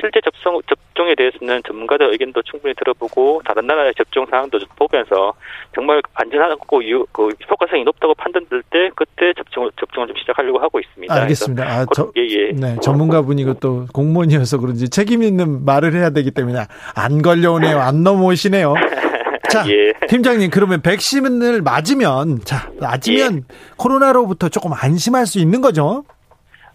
[0.01, 5.33] 실제 접종 접종에 대해서는 전문가들 의견도 충분히 들어보고 다른 나라의 접종 상황도 좀 보면서
[5.75, 11.13] 정말 안전하고 유, 그 효과성이 높다고 판단될 때 그때 접종을 접종을 좀 시작하려고 하고 있습니다.
[11.15, 11.65] 알겠습니다.
[11.65, 12.53] 아, 저, 예, 예.
[12.53, 16.61] 네, 전문가분이고 또 공무원이어서 그런지 책임 있는 말을 해야 되기 때문에
[16.95, 17.79] 안 걸려오네요.
[17.81, 18.75] 안 넘어오시네요.
[19.51, 19.93] 자, 예.
[20.09, 23.45] 팀장님, 그러면 백신을 맞으면, 자, 맞으면
[23.77, 26.05] 코로나로부터 조금 안심할 수 있는 거죠?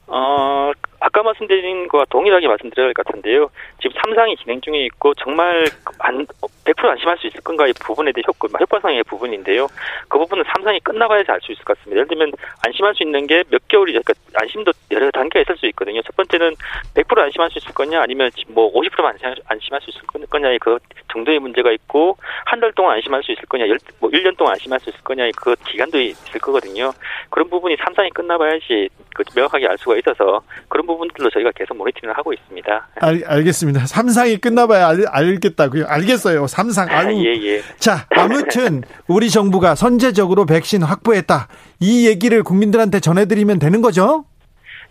[0.08, 0.72] 어,
[1.12, 3.50] 아까 말씀드린 거와 동일하게 말씀드려야 할 것 같은데요.
[3.82, 5.66] 지금 3상이 진행 중에 있고 정말
[6.00, 6.26] 안,
[6.66, 9.68] 100% 안심할 수 있을 건가의 부분에 대해 효과, 효과성의 부분인데요.
[10.08, 11.98] 그 부분은 3상이 끝나봐야지 알 수 있을 것 같습니다.
[11.98, 12.32] 예를 들면
[12.66, 16.02] 안심할 수 있는 게 몇 개월이, 그러니까 안심도 여러 단계가 있을 수 있거든요.
[16.04, 16.56] 첫 번째는
[16.96, 20.78] 100% 안심할 수 있을 거냐 아니면 뭐 50%만 안심할 수 있을 거냐의 그
[21.12, 24.80] 정도의 문제가 있고 한 달 동안 안심할 수 있을 거냐, 열, 뭐 1년 동안 안심할
[24.80, 26.92] 수 있을 거냐의 그 기간도 있을 거거든요.
[27.32, 32.18] 그런 부분이 3상이 끝나봐야지 그 명확하게 알 수가 있어서 그런 부분 들로 저희가 계속 모니터링을
[32.18, 32.88] 하고 있습니다.
[33.02, 33.86] 알, 알겠습니다.
[33.86, 35.86] 삼상이 끝나봐야 알, 알겠다고요.
[35.88, 36.48] 알겠어요.
[36.48, 36.90] 삼상.
[36.90, 37.24] 아, 아유.
[37.26, 37.62] 예, 예.
[37.78, 41.48] 자, 아무튼 우리 정부가 선제적으로 백신 확보했다.
[41.80, 44.26] 이 얘기를 국민들한테 전해드리면 되는 거죠?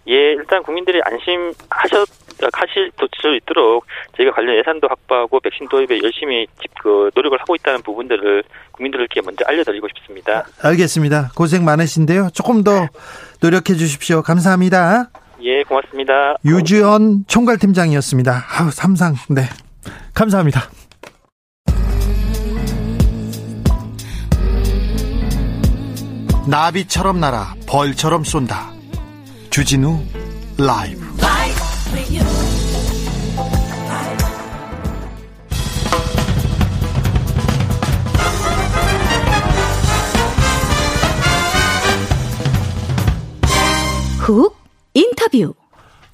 [0.08, 2.08] 예, 일단 국민들이 안심하셨
[2.54, 3.84] 하실 수 있도록
[4.16, 6.46] 저희가 관련 예산도 확보하고 백신 도입에 열심히
[6.82, 8.42] 그 노력을 하고 있다는 부분들을
[8.72, 10.46] 국민들께 먼저 알려드리고 싶습니다.
[10.62, 11.32] 알겠습니다.
[11.36, 12.30] 고생 많으신데요.
[12.32, 12.88] 조금 더
[13.42, 14.22] 노력해 주십시오.
[14.22, 15.10] 감사합니다.
[15.42, 16.34] 예, 고맙습니다.
[16.44, 18.44] 유주연 총괄팀장이었습니다.
[18.58, 19.14] 아우, 삼상.
[19.28, 19.42] 네.
[20.14, 20.62] 감사합니다.
[26.48, 28.72] 나비처럼 날아 벌처럼 쏜다.
[29.50, 30.00] 주진우
[30.58, 31.10] 라이브.
[44.18, 44.59] 훅
[44.94, 45.54] 인터뷰.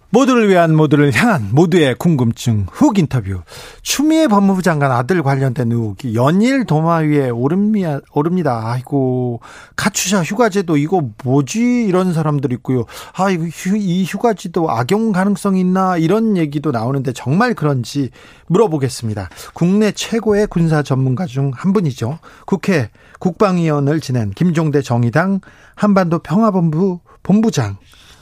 [0.08, 3.42] 모두를 위한 모두를 향한 모두의 궁금증 훅 인터뷰.
[3.82, 7.98] 추미애 법무부 장관 아들 관련된 의혹이 연일 도마 위에 오릅니다.
[8.12, 8.62] 오릅니다.
[8.64, 9.40] 아이고
[9.74, 12.84] 카투샤 휴가제도 이거 뭐지 이런 사람들 있고요.
[13.14, 18.10] 아 이거 휴, 이 휴가제도 악용 가능성이 있나 이런 얘기도 나오는데 정말 그런지
[18.46, 19.28] 물어보겠습니다.
[19.54, 22.20] 국내 최고의 군사 전문가 중 한 분이죠.
[22.46, 25.40] 국회 국방위원을 지낸 김종대 정의당
[25.74, 27.76] 한반도 평화본부 본부장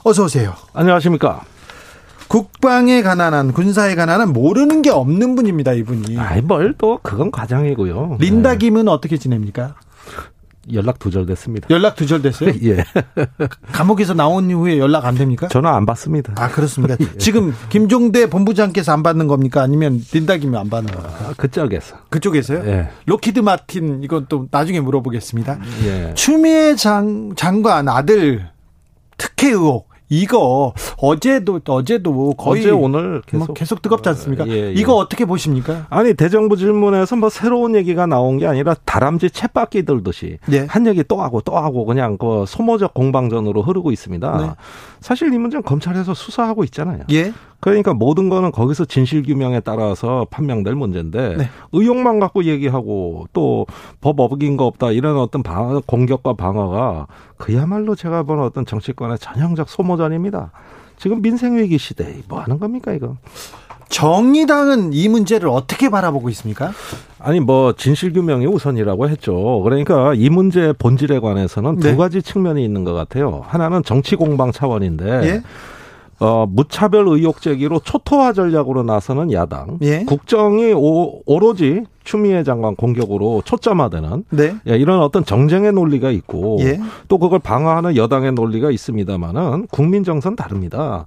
[0.06, 0.52] 어서 오세요.
[0.74, 1.40] 안녕하십니까.
[2.28, 6.18] 국방에 관한 군사에 관한 모르는 게 없는 분입니다, 이분이.
[6.18, 8.18] 아이 뭘또 그건 과장이고요.
[8.20, 9.76] 린다 김은 어떻게 지냅니까?
[10.66, 11.68] 네, 연락 두절됐습니다.
[11.70, 12.52] 연락 두절됐어요?
[12.64, 12.84] 예.
[13.72, 15.48] 감옥에서 나온 이후에 연락 안 됩니까?
[15.48, 16.34] 전화 안 받습니다.
[16.36, 16.96] 아, 그렇습니다.
[17.00, 17.16] 예.
[17.16, 19.62] 지금 김종대 본부장께서 안 받는 겁니까?
[19.62, 21.18] 아니면 린다 김이 안 받는 겁니까?
[21.28, 21.96] 아, 그쪽에서.
[22.10, 22.62] 그쪽에서요?
[22.66, 22.90] 예.
[23.06, 25.60] 록히드 마틴 이건 또 나중에 물어보겠습니다.
[25.86, 26.12] 예.
[26.14, 28.50] 추미애 장, 장관 아들
[29.16, 34.46] 특혜 의혹 이거 어제도 어제도 거의 어제 오늘 계속, 계속 계속 뜨겁지 않습니까?
[34.48, 34.72] 예, 예.
[34.72, 35.86] 이거 어떻게 보십니까?
[35.90, 40.66] 아니 대정부 질문에서 뭐 새로운 얘기가 나온 게 아니라 다람쥐 쳇바퀴 돌듯이 예.
[40.68, 44.38] 한 얘기 또 하고 또 하고 그냥 그 소모적 공방전으로 흐르고 있습니다.
[44.38, 44.50] 네.
[45.00, 47.04] 사실 이 문제는 검찰에서 수사하고 있잖아요.
[47.66, 47.70] 예.
[47.70, 51.48] 그러니까 모든 거는 거기서 진실 규명에 따라서 판명될 문제인데 네.
[51.72, 53.66] 의혹만 갖고 얘기하고 또
[54.00, 59.68] 법 어긴 거 없다 이런 어떤 방어, 공격과 방어가 그야말로 제가 보는 어떤 정치권의 전형적
[59.68, 60.50] 소모전입니다.
[60.98, 63.16] 지금 민생 위기 시대 뭐 하는 겁니까 이거?
[63.88, 66.72] 정의당은 이 문제를 어떻게 바라보고 있습니까?
[67.18, 69.62] 아니 뭐 진실 규명이 우선이라고 했죠.
[69.62, 71.90] 그러니까 이 문제 본질에 관해서는 네.
[71.90, 73.42] 두 가지 측면이 있는 것 같아요.
[73.46, 75.42] 하나는 정치 공방 차원인데 예.
[76.20, 79.78] 어, 무차별 의혹 제기로 초토화 전략으로 나서는 야당.
[79.82, 80.04] 예.
[80.04, 84.56] 국정이 오, 오로지 추미애 장관 공격으로 초점화되는 네.
[84.68, 86.78] 예, 이런 어떤 정쟁의 논리가 있고 예.
[87.08, 91.06] 또 그걸 방어하는 여당의 논리가 있습니다만은 국민 정서는 다릅니다.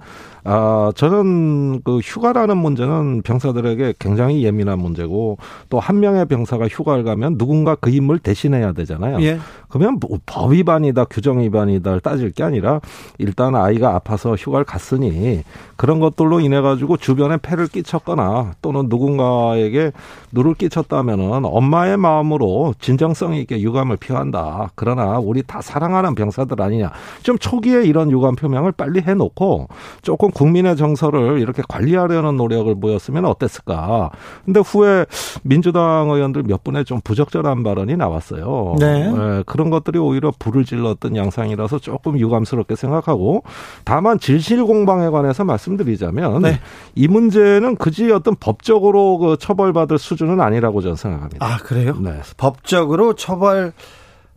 [0.49, 5.37] 아, 저는 그 휴가라는 문제는 병사들에게 굉장히 예민한 문제고
[5.69, 9.21] 또 한 명의 병사가 휴가를 가면 누군가 그 임무를 대신해야 되잖아요.
[9.21, 9.39] 예.
[9.69, 12.79] 그러면 뭐 법 위반이다, 규정 위반이다 따질 게 아니라
[13.17, 15.43] 일단 아이가 아파서 휴가를 갔으니
[15.75, 19.91] 그런 것들로 인해 가지고 주변에 폐를 끼쳤거나 또는 누군가에게
[20.31, 24.71] 누를 끼쳤 다면은 엄마의 마음으로 진정성 있게 유감을 표한다.
[24.75, 26.91] 그러나 우리 다 사랑하는 병사들 아니냐.
[27.23, 29.67] 좀 초기에 이런 유감 표명을 빨리 해놓고
[30.01, 34.11] 조금 국민의 정서를 이렇게 관리하려는 노력을 보였으면 어땠을까.
[34.45, 35.05] 근데 후에
[35.43, 38.75] 민주당 의원들 몇 분의 좀 부적절한 발언이 나왔어요.
[38.79, 39.11] 네.
[39.13, 43.43] 예, 그런 것들이 오히려 불을 질렀던 양상이라서 조금 유감스럽게 생각하고
[43.83, 46.59] 다만 질실 공방에 관해서 말씀드리자면 네.
[46.95, 51.45] 이 문제는 그지 어떤 법적으로 그 처벌받을 수준은 아니라고 저는 생각합니다.
[51.45, 51.97] 아, 그래요?
[51.99, 52.21] 네.
[52.37, 53.73] 법적으로 처벌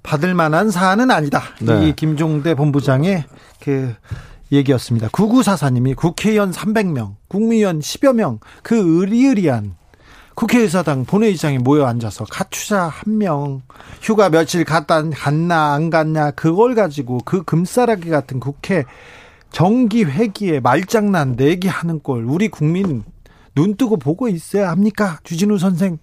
[0.03, 1.43] 받을 만한 사안은 아니다.
[1.61, 1.89] 네.
[1.89, 3.25] 이 김종대 본부장의
[3.61, 3.95] 그
[4.53, 5.09] 얘기였습니다.
[5.09, 9.77] 9944님이 국회의원 300명, 국무위원 10여 명, 그 의리의리한
[10.35, 13.63] 국회의사당 본회의장에 모여 앉아서 가추자 한 명,
[14.01, 18.85] 휴가 며칠 갔다, 갔나, 안 갔냐, 그걸 가지고 그 금싸라기 같은 국회
[19.53, 23.03] 정기 회기에 말장난 내기 하는 꼴, 우리 국민
[23.55, 25.19] 눈 뜨고 보고 있어야 합니까?
[25.25, 25.99] 주진우 선생.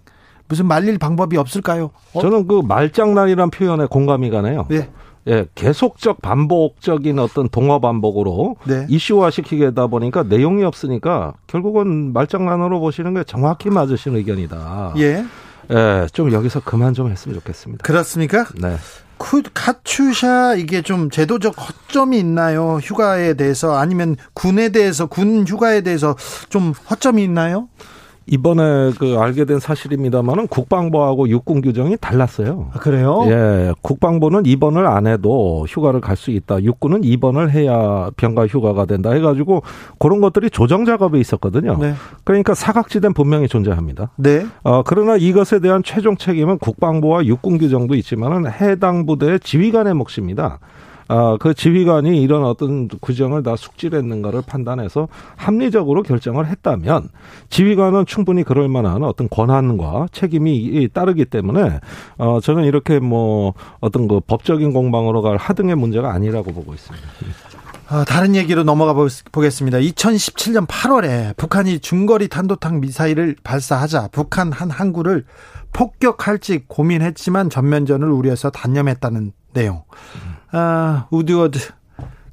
[0.47, 1.91] 무슨 말릴 방법이 없을까요?
[2.13, 2.21] 어?
[2.21, 4.67] 저는 그 말장난이란 표현에 공감이 가네요.
[4.69, 4.89] 네.
[5.27, 8.85] 예, 계속적 반복적인 어떤 동화 반복으로 네.
[8.87, 14.93] 이슈화 시키게다 보니까 내용이 없으니까 결국은 말장난으로 보시는 게 정확히 맞으신 의견이다.
[14.99, 15.25] 예.
[15.69, 17.83] 예, 좀 여기서 그만 좀 했으면 좋겠습니다.
[17.83, 18.45] 그렇습니까?
[18.55, 18.77] 네.
[19.17, 22.77] 쿠, 카츄샤 이게 좀 제도적 허점이 있나요?
[22.81, 26.15] 휴가에 대해서 아니면 군에 대해서 군 휴가에 대해서
[26.49, 27.67] 좀 허점이 있나요?
[28.27, 32.69] 이번에 그 알게 된 사실입니다만은 국방부하고 육군 규정이 달랐어요.
[32.73, 33.23] 아, 그래요?
[33.27, 36.63] 예, 국방부는 입원을 안 해도 휴가를 갈 수 있다.
[36.63, 39.11] 육군은 입원을 해야 병가 휴가가 된다.
[39.11, 39.61] 해 가지고
[39.99, 41.77] 그런 것들이 조정 작업에 있었거든요.
[41.79, 41.93] 네.
[42.23, 44.09] 그러니까 사각지대는 분명히 존재합니다.
[44.15, 44.47] 네.
[44.63, 50.57] 어, 그러나 이것에 대한 최종 책임은 국방부와 육군 규정도 있지만은 해당 부대의 지휘관의 몫입니다.
[51.09, 57.09] 아, 그 지휘관이 이런 어떤 규정을 다 숙지했는가를 판단해서 합리적으로 결정을 했다면
[57.49, 61.79] 지휘관은 충분히 그럴 만한 어떤 권한과 책임이 따르기 때문에
[62.17, 67.07] 어, 저는 이렇게 뭐 어떤 그 법적인 공방으로 갈 하등의 문제가 아니라고 보고 있습니다.
[67.89, 69.77] 어, 다른 얘기로 넘어가 보- 보겠습니다.
[69.77, 75.23] 2017년 8월에 북한이 중거리 탄도탄 미사일을 발사하자 북한 한 항구를
[75.71, 79.83] 폭격할지 고민했지만 전면전을 우려해서 단념했다는 내용.
[80.57, 81.59] 아, 우드워드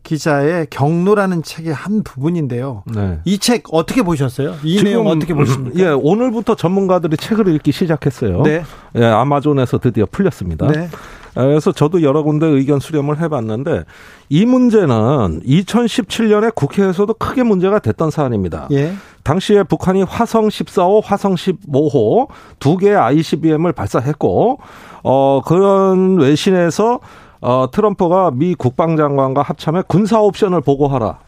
[0.03, 2.85] 기자의 경로라는 책의 한 부분인데요.
[2.95, 3.21] 네.
[3.25, 4.55] 이책 어떻게 보셨어요?
[4.63, 5.79] 이 내용 어떻게 보십니까?
[5.79, 8.43] 예, 오늘부터 전문가들이 책을 읽기 시작했어요.
[8.43, 8.63] 네.
[8.97, 10.67] 예, 아마존에서 드디어 풀렸습니다.
[10.69, 10.89] 네.
[11.35, 13.85] 그래서 저도 여러 군데 의견 수렴을 해봤는데
[14.29, 18.69] 이 문제는 2017년에 국회에서도 크게 문제가 됐던 사안입니다.
[18.71, 18.93] 예.
[19.25, 22.29] 당시에 북한이 화성 14호, 화성 15호
[22.61, 24.61] 두 개의 ICBM을 발사했고
[25.03, 27.01] 어 그런 외신에서
[27.45, 31.19] 어 트럼프가 미 국방장관과 합참에 군사 옵션을 보고하라.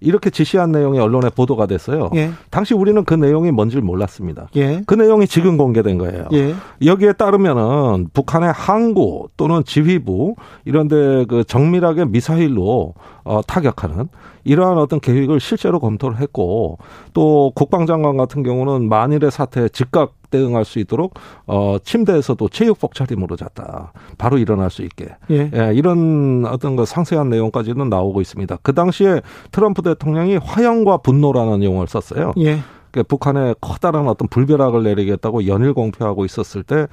[0.00, 2.10] 이렇게 지시한 내용이 언론에 보도가 됐어요.
[2.14, 2.30] 예.
[2.50, 4.48] 당시 우리는 그 내용이 뭔지를 몰랐습니다.
[4.56, 4.82] 예.
[4.86, 6.28] 그 내용이 지금 공개된 거예요.
[6.32, 6.54] 예.
[6.84, 10.34] 여기에 따르면은 북한의 항구 또는 지휘부
[10.64, 14.08] 이런데 그 정밀하게 미사일로 어, 타격하는
[14.44, 16.78] 이러한 어떤 계획을 실제로 검토를 했고
[17.12, 21.14] 또 국방장관 같은 경우는 만일의 사태에 즉각 대응할 수 있도록
[21.46, 23.92] 어 침대에서도 체육복 차림으로 잤다.
[24.18, 25.08] 바로 일어날 수 있게.
[25.30, 25.50] 예.
[25.54, 28.58] 예, 이런 어떤 그 상세한 내용까지는 나오고 있습니다.
[28.62, 29.20] 그 당시에
[29.52, 32.32] 트럼프 대통령이 화형과 분노라는 용어를 썼어요.
[32.38, 32.58] 예.
[32.96, 36.86] 그 북한에 커다란 어떤 불벼락을 내리겠다고 연일 공표하고 있었을 때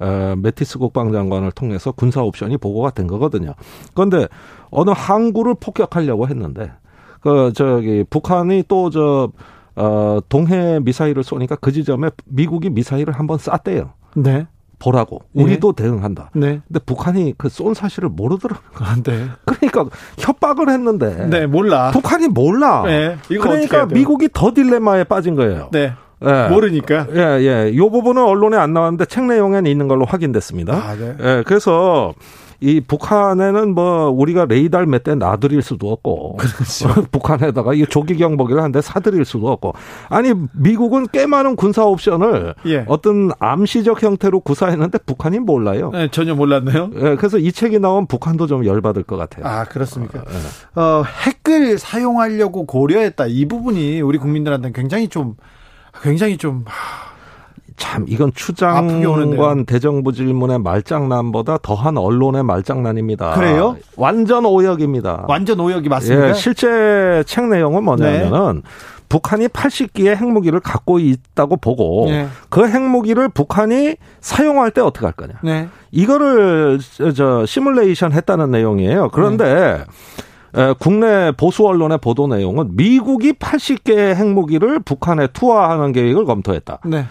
[0.00, 3.52] 에, 메티스 국방장관을 통해서 군사 옵션이 보고가 된 거거든요.
[3.94, 4.26] 그런데
[4.70, 6.70] 어느 항구를 폭격하려고 했는데
[7.20, 9.32] 그 저기 북한이 또저
[9.80, 13.92] 어, 동해 미사일을 쏘니까 그 지점에 미국이 미사일을 한 번 쐈대요.
[14.16, 14.46] 네.
[14.78, 15.20] 보라고.
[15.34, 16.30] 우리도 대응한다.
[16.34, 16.60] 네.
[16.66, 18.70] 근데 북한이 그 쏜 사실을 모르더라고요.
[18.88, 19.26] 아, 네.
[19.44, 19.84] 그러니까
[20.18, 21.90] 협박을 했는데 네, 몰라.
[21.92, 22.82] 북한이 몰라.
[22.86, 23.86] 네, 그러니까?
[23.86, 25.68] 미국이 더 딜레마에 빠진 거예요.
[25.72, 25.92] 네.
[26.24, 26.48] 예.
[26.48, 27.06] 모르니까.
[27.14, 27.18] 예,
[27.70, 27.76] 예.
[27.76, 30.74] 요 부분은 언론에 안 나왔는데 책 내용에는 있는 걸로 확인됐습니다.
[30.74, 31.14] 아, 네.
[31.20, 32.14] 예, 그래서
[32.62, 36.88] 이 북한에는 뭐 우리가 레이더를 몇대 놔드릴 수도 없고 그렇죠.
[37.10, 39.72] 북한에다가 이 조기 경보기를 한 대 사드릴 수도 없고
[40.10, 42.84] 아니 미국은 꽤 많은 군사 옵션을 예.
[42.86, 45.88] 어떤 암시적 형태로 구사했는데 북한이 몰라요.
[45.94, 46.90] 네, 전혀 몰랐네요.
[46.96, 49.46] 예, 그래서 이 책이 나온 북한도 좀 열받을 것 같아요.
[49.46, 50.22] 아, 그렇습니까?
[50.28, 50.78] 예.
[50.78, 53.24] 어, 핵을 사용하려고 고려했다.
[53.28, 55.34] 이 부분이 우리 국민들한테 굉장히 좀,
[56.02, 56.64] 굉장히 좀,
[57.76, 58.32] 참 이건.
[58.34, 63.34] 추장관 대정부 질문의 말장난보다 더한 언론의 말장난입니다.
[63.34, 63.76] 그래요?
[63.96, 65.24] 완전 오역입니다.
[65.28, 66.28] 완전 오역이 맞습니까?
[66.28, 68.62] 예, 실제 책 내용은 뭐냐면은
[69.08, 72.28] 북한이 80기의 핵무기를 갖고 있다고 보고 네.
[72.48, 75.34] 그 핵무기를 북한이 사용할 때 어떻게 할 거냐.
[75.42, 75.68] 네.
[75.90, 79.08] 이거를 저, 저 시뮬레이션 했다는 내용이에요.
[79.12, 79.84] 그런데 네.
[80.56, 86.80] 에, 국내 보수 언론의 보도 내용은 미국이 80개의 핵무기를 북한에 투하하는 계획을 검토했다.
[86.86, 87.06] 네.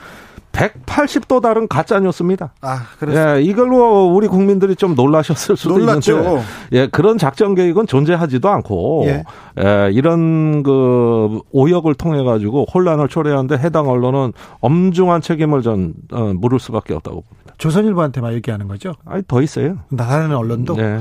[0.52, 2.54] 180도 다른 가짜 뉴스입니다.
[2.62, 3.38] 아, 그렇습니다.
[3.38, 6.18] 예, 이걸로 우리 국민들이 좀 놀라셨을 수도 놀랐죠.
[6.18, 9.24] 있는데, 예, 그런 작전 계획은 존재하지도 않고, 예.
[9.60, 9.90] 예.
[9.94, 16.94] 이런 그 오역을 통해 가지고 혼란을 초래하는데 해당 언론은 엄중한 책임을 전 어, 물을 수밖에
[16.96, 17.54] 없다고 봅니다.
[17.58, 18.94] 조선일보한테만 얘기하는 거죠?
[19.06, 19.78] 아니 더 있어요.
[19.96, 20.76] 다른 언론도?
[20.76, 21.00] 네.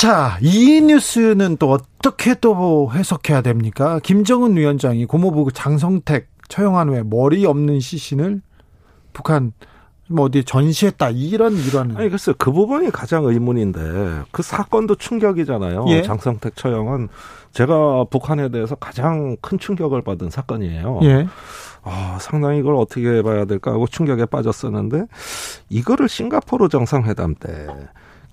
[0.00, 4.00] 자, 이 뉴스는 또 어떻게 또 해석해야 됩니까?
[4.02, 8.40] 김정은 위원장이 고모부 장성택 처형한 후에 머리 없는 시신을
[9.12, 9.52] 북한
[10.08, 15.84] 뭐 어디 전시했다 이런 이런 아니 글쎄 그 부분이 가장 의문인데 그 사건도 충격이잖아요.
[15.88, 16.00] 예.
[16.00, 17.10] 장성택 처형은
[17.52, 21.00] 제가 북한에 대해서 가장 큰 충격을 받은 사건이에요.
[21.02, 21.26] 예
[21.82, 25.04] 아, 상당히 이걸 어떻게 봐야 될까 하고 충격에 빠졌었는데
[25.68, 27.66] 이거를 싱가포르 정상회담 때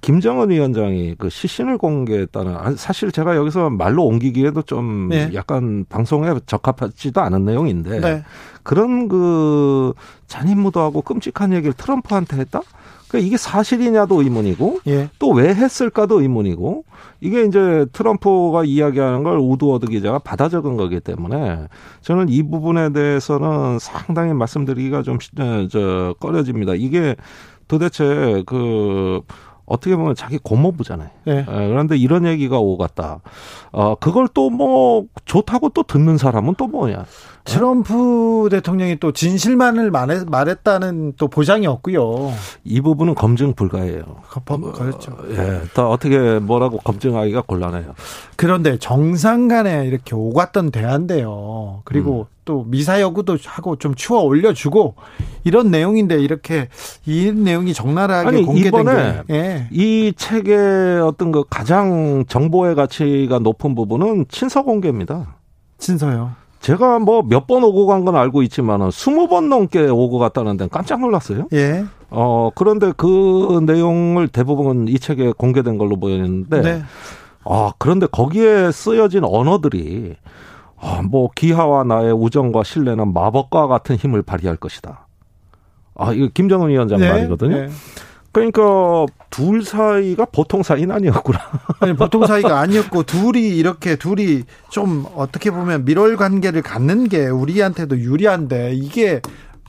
[0.02, 5.32] 김정은 위원장이 그 시신을 공개했다는 아니, 사실 제가 여기서 말로 옮기기에도 좀 네.
[5.34, 8.24] 약간 방송에 적합하지도 않은 내용인데 네.
[8.64, 9.94] 그런 그
[10.28, 12.62] 잔인무도하고 끔찍한 얘기를 트럼프한테 했다?
[13.08, 16.84] 그러니까 이게 사실이냐도 의문이고 예 또왜 했을까도 의문이고
[17.22, 21.68] 이게 이제 트럼프가 이야기하는 걸 우드워드 기자가 받아 적은 거기 때문에
[22.02, 26.74] 저는 이 부분에 대해서는 상당히 말씀드리기가 좀 시- 어, 저 꺼려집니다.
[26.76, 27.16] 이게
[27.70, 29.22] 도대체 그
[29.68, 31.10] 어떻게 보면 자기 고모부잖아요.
[31.26, 31.40] 네.
[31.40, 33.20] 예, 그런데 이런 얘기가 오갔다.
[33.72, 37.06] 어, 그걸 또 뭐 좋다고 또 듣는 사람은 또 뭐냐.
[37.44, 42.32] 트럼프 대통령이 또 진실만을 말해, 말했다는 또 보장이 없고요.
[42.64, 44.04] 이 부분은 검증 불가해요.
[44.74, 45.18] 그렇죠.
[45.30, 47.94] 예, 더 어떻게 뭐라고 검증하기가 곤란해요.
[48.36, 51.82] 그런데 정상 간에 이렇게 오갔던 대화인데요.
[51.86, 52.37] 그리고 음.
[52.48, 54.96] 또 미사 여구도 하고 좀 추워 올려주고
[55.44, 56.70] 이런 내용인데 이렇게
[57.06, 59.68] 이 내용이 적나라하게 아니, 공개된 이번에 게 예.
[59.70, 65.36] 이 책의 어떤 그 가장 정보의 가치가 높은 부분은 친서 공개입니다.
[65.78, 66.32] 진서요.
[66.62, 70.70] 제가 뭐 몇 번 오고 간 건 알고 있지만은 스무 번 넘게 오고 갔다는 데는
[70.70, 71.48] 깜짝 놀랐어요.
[71.54, 71.84] 예.
[72.10, 76.82] 어, 그런데 그 내용을 대부분 이 책에 공개된 걸로 보였는데, 네.
[77.44, 80.16] 아, 그런데 거기에 쓰여진 언어들이,
[80.80, 85.08] 아, 뭐, 기하와 나의 우정과 신뢰는 마법과 같은 힘을 발휘할 것이다.
[85.96, 87.10] 아, 이거 김정은 위원장 네.
[87.10, 87.56] 말이거든요.
[87.56, 87.70] 네.
[88.32, 91.40] 그러니까 둘 사이가 보통 사이는 아니었구나.
[91.82, 97.98] 아니, 보통 사이가 아니었고 둘이 이렇게 둘이 좀 어떻게 보면 밀월 관계를 갖는 게 우리한테도
[97.98, 99.22] 유리한데 이게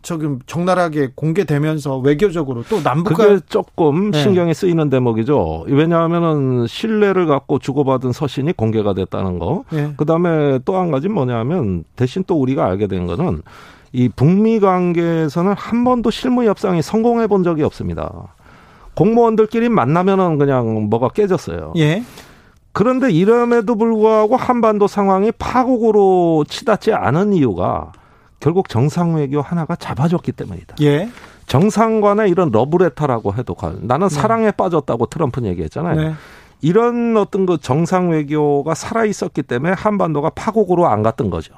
[0.09, 4.23] 조금 적나라하게 공개되면서 외교적으로 또 남북과 그게 조금 네.
[4.23, 5.67] 신경이 쓰이는 대목이죠.
[5.69, 9.65] 왜냐하면은 신뢰를 갖고 주고받은 서신이 공개가 됐다는 거.
[9.75, 9.93] 예.
[9.99, 13.43] 그 다음에 또 한 가지 뭐냐면 대신 또 우리가 알게 된 거는
[13.93, 18.35] 이 북미 관계에서는 한 번도 실무 협상이 성공해 본 적이 없습니다.
[18.95, 21.75] 공무원들끼리 만나면은 그냥 뭐가 깨졌어요.
[21.77, 22.03] 예.
[22.73, 27.93] 그런데 이름에도 불구하고 한반도 상황이 파국으로 치닫지 않은 이유가
[28.41, 30.77] 결국 정상 외교 하나가 잡아줬기 때문이다.
[30.83, 31.09] 예.
[31.47, 35.97] 정상 간의 이런 러브레터라고 해도 가- 나는 사랑에 빠졌다고 트럼프는 얘기했잖아요.
[36.01, 36.15] 네.
[36.61, 41.55] 이런 어떤 그 정상 외교가 살아 있었기 때문에 한반도가 파국으로 안 갔던 거죠.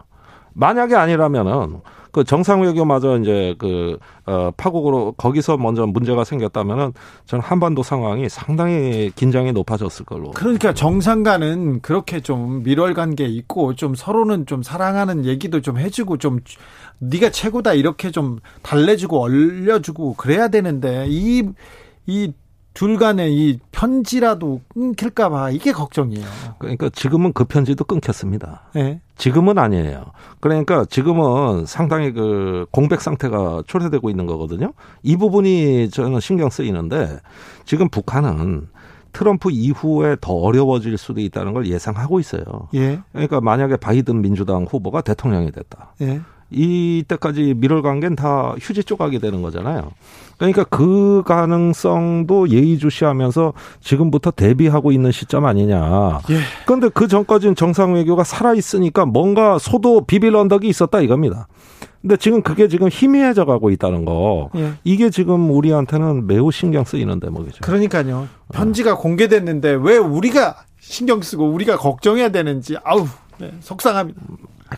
[0.52, 1.80] 만약에 아니라면은
[2.12, 6.92] 그 정상 외교마저 이제 그 어, 파국으로 거기서 먼저 문제가 생겼다면은
[7.26, 10.30] 저는 한반도 상황이 상당히 긴장이 높아졌을 걸로.
[10.32, 16.40] 그러니까 정상간은 그렇게 좀 밀월 관계 있고 좀 서로는 좀 사랑하는 얘기도 좀 해주고 좀
[16.98, 21.42] 네가 최고다 이렇게 좀 달래주고 얼려주고 그래야 되는데 이
[22.06, 22.32] 이
[22.74, 26.26] 둘 간의 이 편지라도 끊길까봐 이게 걱정이에요.
[26.58, 28.64] 그러니까 지금은 그 편지도 끊겼습니다.
[28.76, 29.00] 예.
[29.16, 30.04] 지금은 아니에요.
[30.40, 34.74] 그러니까 지금은 상당히 그 공백 상태가 초래되고 있는 거거든요.
[35.02, 37.20] 이 부분이 저는 신경 쓰이는데
[37.64, 38.68] 지금 북한은
[39.12, 42.44] 트럼프 이후에 더 어려워질 수도 있다는 걸 예상하고 있어요.
[42.74, 43.00] 예.
[43.12, 45.94] 그러니까 만약에 바이든 민주당 후보가 대통령이 됐다.
[46.02, 46.20] 예.
[46.51, 49.92] 이때까지 미럴 관계는 다 휴지 조각이 되는 거잖아요.
[50.36, 56.20] 그러니까 그 가능성도 예의주시하면서 지금부터 대비하고 있는 시점 아니냐.
[56.30, 56.38] 예.
[56.64, 61.46] 그런데 그 전까지는 정상 외교가 살아 있으니까 뭔가 소도 비빌 언덕이 있었다 이겁니다.
[62.01, 64.48] 근데 지금 그게 지금 희미해져 가고 있다는 거.
[64.57, 64.72] 예.
[64.82, 67.59] 이게 지금 우리한테는 매우 신경 쓰이는 대목이죠.
[67.61, 68.26] 그러니까요.
[68.55, 73.07] 편지가 공개됐는데 왜 우리가 신경 쓰고 우리가 걱정해야 되는지 아우
[73.38, 74.20] 네, 속상합니다.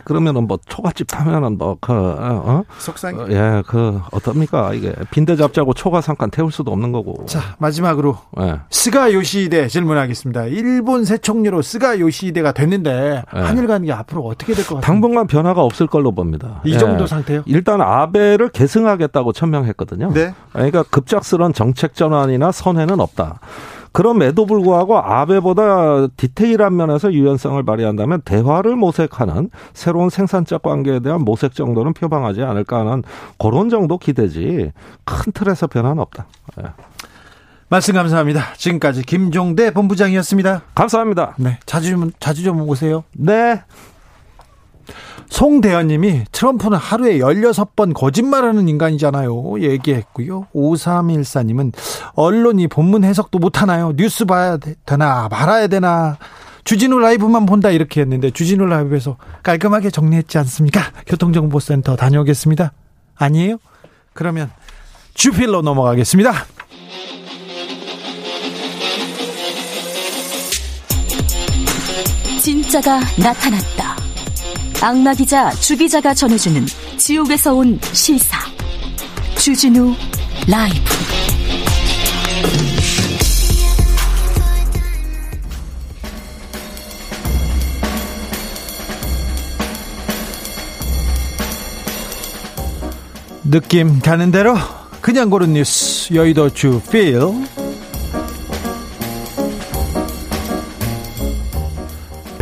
[0.03, 2.63] 그러면은 뭐 초가집 타면은 뭐그 어?
[2.79, 3.19] 속상.
[3.19, 4.73] 어, 예, 그 어떻습니까?
[4.73, 7.25] 이게 빈대 잡자고 초가삼간 태울 수도 없는 거고.
[7.25, 8.59] 자 마지막으로 예.
[8.69, 10.45] 스가 요시히데 질문하겠습니다.
[10.45, 13.39] 일본 새 총리로 스가 요시히데가 됐는데 네.
[13.39, 14.85] 한일 관계 앞으로 어떻게 될 것 같습니까?
[14.85, 16.61] 당분간 변화가 없을 걸로 봅니다.
[16.65, 16.77] 이 예.
[16.77, 17.43] 정도 상태요?
[17.45, 20.11] 일단 아베를 계승하겠다고 천명했거든요.
[20.13, 20.33] 네.
[20.51, 23.39] 그러니까 급작스런 정책 전환이나 선회는 없다.
[23.93, 31.93] 그럼에도 불구하고 아베보다 디테일한 면에서 유연성을 발휘한다면 대화를 모색하는 새로운 생산적 관계에 대한 모색 정도는
[31.93, 33.03] 표방하지 않을까 하는
[33.37, 34.71] 그런 정도 기대지
[35.05, 36.25] 큰 틀에서 변화는 없다.
[36.59, 36.65] 예.
[37.69, 38.53] 말씀 감사합니다.
[38.57, 40.63] 지금까지 김종대 본부장이었습니다.
[40.75, 41.35] 감사합니다.
[41.37, 43.03] 네, 자주 좀 자주 좀 오세요.
[43.13, 43.61] 네.
[45.33, 49.61] 송대현님이 트럼프는 하루에 16번 거짓말하는 인간이잖아요.
[49.61, 50.45] 얘기했고요.
[50.53, 51.73] 5314님은
[52.13, 53.93] 언론이 본문 해석도 못하나요?
[53.95, 56.19] 뉴스 봐야 되- 되나 말아야 되나
[56.65, 60.81] 주진우 라이브만 본다 이렇게 했는데 주진우 라이브에서 깔끔하게 정리했지 않습니까?
[61.07, 62.71] 교통정보센터 다녀오겠습니다.
[63.15, 63.57] 아니에요?
[64.13, 64.51] 그러면
[65.15, 66.31] 주필로 넘어가겠습니다.
[72.41, 73.92] 진짜가 나타났다.
[74.83, 76.65] 악마 기자 주 기자가 전해주는
[76.97, 78.37] 지옥에서 온 실사.
[79.37, 79.95] 주진우
[80.45, 80.75] 라이브.
[93.45, 94.57] 느낌 가는 대로
[94.99, 97.21] 그냥 고른 뉴스 여의도 주필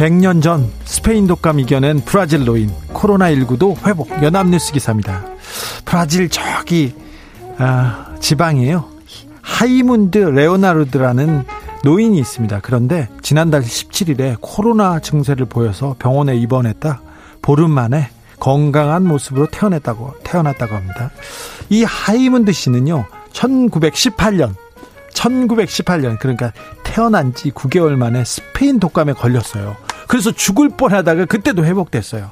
[0.01, 5.23] (100년) 전 스페인 독감 이겨낸 브라질로인 코로나19도 회복 연합뉴스 기사입니다
[5.85, 6.95] 브라질 저기
[7.59, 8.83] 아, 지방이에요
[9.41, 11.45] 하이문드 레오나르드라는
[11.83, 12.59] 노인이 있습니다.
[12.61, 17.01] 그런데 지난달 17일에 코로나 증세를 보여서 병원에 입원했다.
[17.41, 21.11] 보름 만에 건강한 모습으로 퇴원했다고 퇴원했다고 합니다.
[21.69, 23.05] 이 하이문드 씨는요.
[23.33, 24.53] 1918년
[25.13, 26.51] 1918년 그러니까
[26.83, 29.75] 태어난 지 9개월 만에 스페인 독감에 걸렸어요.
[30.11, 32.31] 그래서 죽을 뻔하다가 그때도 회복됐어요.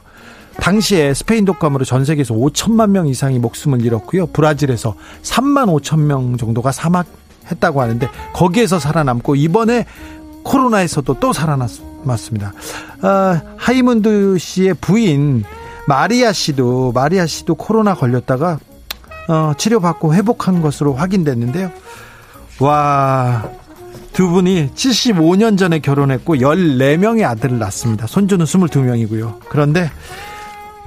[0.59, 4.27] 당시에 스페인 독감으로 전 세계에서 5천만 명 이상이 목숨을 잃었고요.
[4.27, 9.85] 브라질에서 3만 5천 명 정도가 사망했다고 하는데 거기에서 살아남고 이번에
[10.43, 12.51] 코로나에서도 또 살아났습니다.
[13.01, 15.45] 아, 하이문드 씨의 부인
[15.87, 18.59] 마리아 씨도 마리아 씨도 코로나 걸렸다가
[19.29, 21.71] 어, 치료받고 회복한 것으로 확인됐는데요.
[22.59, 23.49] 와,
[24.19, 28.05] 두 분이 75년 전에 결혼했고 14명의 아들을 낳습니다.
[28.05, 29.39] 손주는 22명이고요.
[29.47, 29.89] 그런데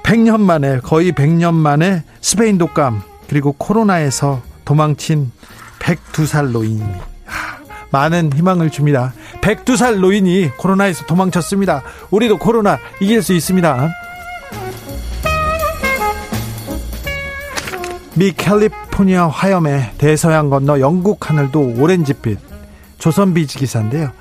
[0.03, 5.33] 100년 만에 거의 100년 만에 스페인 독감 그리고 코로나에서 도망친
[5.79, 6.85] 102살 노인이
[7.91, 9.15] 많은 희망을 줍니다.
[9.41, 11.83] 102살 노인이 코로나에서 도망쳤습니다.
[12.11, 13.89] 우리도 코로나 이길 수 있습니다.
[18.15, 22.52] 미 캘리포니아 화염에 대서양 건너 영국 하늘도 오렌지빛
[23.03, 24.13] 조선비지 기사인데요.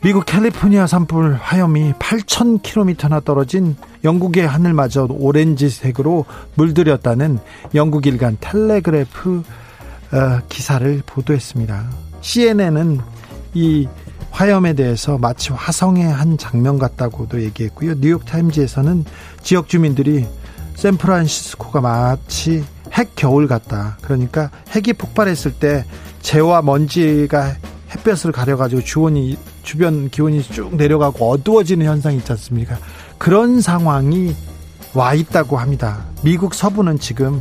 [0.00, 7.38] 미국 캘리포니아 산불 화염이 8,000km나 떨어진 영국의 하늘마저 오렌지색으로 물들였다는
[7.74, 9.42] 영국 일간 텔레그래프
[10.12, 11.90] 어, 기사를 보도했습니다.
[12.22, 13.00] CNN은
[13.52, 13.86] 이
[14.30, 17.96] 화염에 대해서 마치 화성의 한 장면 같다고도 얘기했고요.
[18.00, 19.04] 뉴욕타임즈에서는
[19.42, 20.26] 지역 주민들이
[20.76, 23.98] 샌프란시스코가 마치 핵 겨울 같다.
[24.00, 25.84] 그러니까 핵이 폭발했을 때
[26.22, 27.56] 재와 먼지가
[27.94, 32.78] 햇볕을 가려가지고 주원이 주변 기온이 쭉 내려가고 어두워지는 현상이 있지 않습니까?
[33.18, 34.34] 그런 상황이
[34.94, 36.04] 와 있다고 합니다.
[36.22, 37.40] 미국 서부는 지금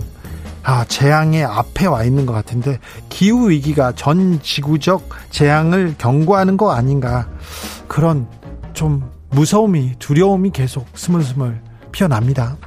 [0.63, 7.27] 아, 재앙의 앞에 와 있는 것 같은데 기후 위기가 전 지구적 재앙을 경고하는 거 아닌가
[7.87, 8.27] 그런
[8.73, 12.57] 좀 무서움이 두려움이 계속 스물스물 피어납니다.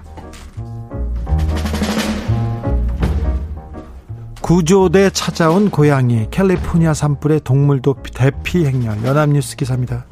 [4.49, 10.07] 구조대 찾아온 고양이 캘리포니아 산불의 동물도 대피 행렬 연합뉴스 기사입니다.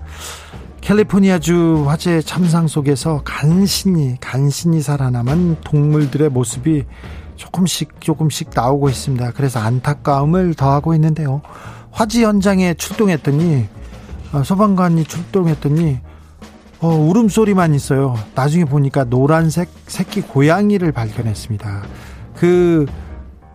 [0.82, 6.84] 캘리포니아주 화재 참상 속에서 간신히 간신히 살아남은 동물들의 모습이
[7.36, 9.30] 조금씩 조금씩 나오고 있습니다.
[9.30, 11.40] 그래서 안타까움을 더하고 있는데요.
[11.90, 13.66] 화재 현장에 출동했더니
[14.34, 16.00] 어, 소방관이 출동했더니
[16.80, 18.14] 어, 울음소리만 있어요.
[18.34, 21.84] 나중에 보니까 노란색 새끼 고양이를 발견했습니다.
[22.34, 22.84] 그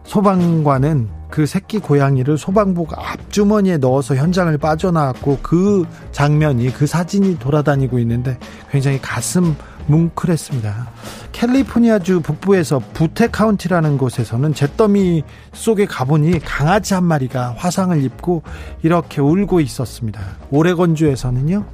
[0.03, 8.37] 소방관은 그 새끼 고양이를 소방복 앞주머니에 넣어서 현장을 빠져나왔고 그 장면이 그 사진이 돌아다니고 있는데
[8.69, 9.55] 굉장히 가슴
[9.87, 10.89] 뭉클했습니다.
[11.31, 15.23] 캘리포니아주 북부에서 부테 카운티라는 곳에서는 잿더미
[15.53, 18.43] 속에 가보니 강아지 한 마리가 화상을 입고
[18.83, 20.21] 이렇게 울고 있었습니다.
[20.51, 21.65] 오레건주에서는요.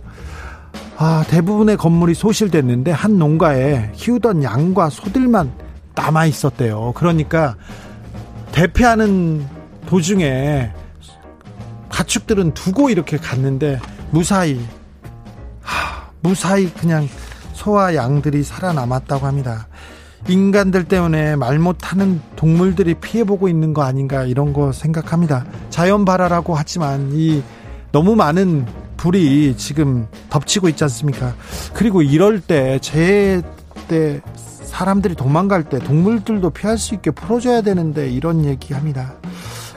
[1.00, 5.52] 아, 대부분의 건물이 소실됐는데 한 농가에 키우던 양과 소들만
[5.96, 6.94] 남아 있었대요.
[6.96, 7.56] 그러니까
[8.58, 9.46] 대피하는
[9.86, 10.72] 도중에
[11.90, 13.80] 가축들은 두고 이렇게 갔는데
[14.10, 14.60] 무사히
[15.62, 17.08] 하, 무사히 그냥
[17.54, 19.68] 소와 양들이 살아남았다고 합니다.
[20.28, 25.46] 인간들 때문에 말 못하는 동물들이 피해보고 있는 거 아닌가 이런 거 생각합니다.
[25.70, 27.44] 자연 발화라고 하지만 이
[27.92, 28.66] 너무 많은
[28.98, 31.36] 불이 지금 덮치고 있지 않습니까?
[31.76, 34.22] 그리고 이럴 때재때
[34.78, 39.14] 사람들이 도망갈 때 동물들도 피할 수 있게 풀어줘야 되는데 이런 얘기합니다.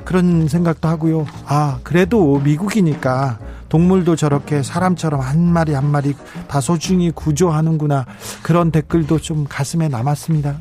[0.05, 1.25] 그런 생각도 하고요.
[1.47, 3.39] 아 그래도 미국이니까
[3.71, 6.15] 동물도 저렇게 사람처럼 한 마리 한 마리
[6.49, 8.05] 다 소중히 구조하는구나
[8.43, 10.59] 그런 댓글도 좀 가슴에 남았습니다.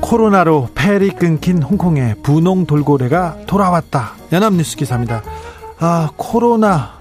[0.00, 4.14] 코로나로 폐리 끊긴 홍콩의 분홍 돌고래가 돌아왔다.
[4.32, 5.22] 연합뉴스 기사입니다.
[5.78, 6.98] 아 코로나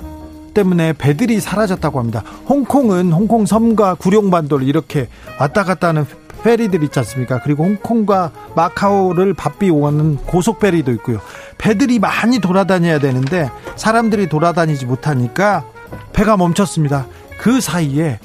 [0.49, 2.23] 때문에 배들이 사라졌다고 합니다.
[2.47, 5.07] 홍콩은 홍콩 섬과 구룡반도를 이렇게
[5.39, 6.05] 왔다 갔다 하는
[6.43, 7.41] 페리들 있지 않습니까?
[7.43, 11.19] 그리고 홍콩과 마카오를 바삐 오는 고속페리도 있고요.
[11.57, 15.65] 배들이 많이 돌아다녀야 되는데 사람들이 돌아다니지 못하니까
[16.13, 17.07] 배가 멈췄습니다.
[17.39, 18.19] 그 사이에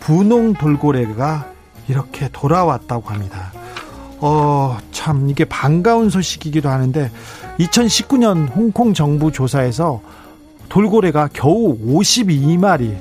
[0.00, 1.50] 분홍 돌고래가
[1.88, 3.52] 이렇게 돌아왔다고 합니다.
[4.20, 7.10] 어, 참, 이게 반가운 소식이기도 하는데,
[7.60, 10.00] 2019년 홍콩 정부 조사에서
[10.68, 12.96] 돌고래가 겨우 52마리,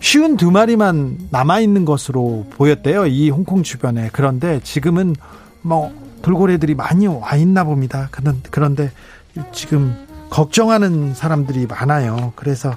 [0.00, 3.06] 쉬운 두 마리만 남아있는 것으로 보였대요.
[3.06, 4.10] 이 홍콩 주변에.
[4.12, 5.14] 그런데 지금은
[5.62, 5.92] 뭐
[6.22, 8.08] 돌고래들이 많이 와 있나 봅니다.
[8.50, 8.90] 그런데
[9.52, 9.96] 지금
[10.30, 12.32] 걱정하는 사람들이 많아요.
[12.36, 12.74] 그래서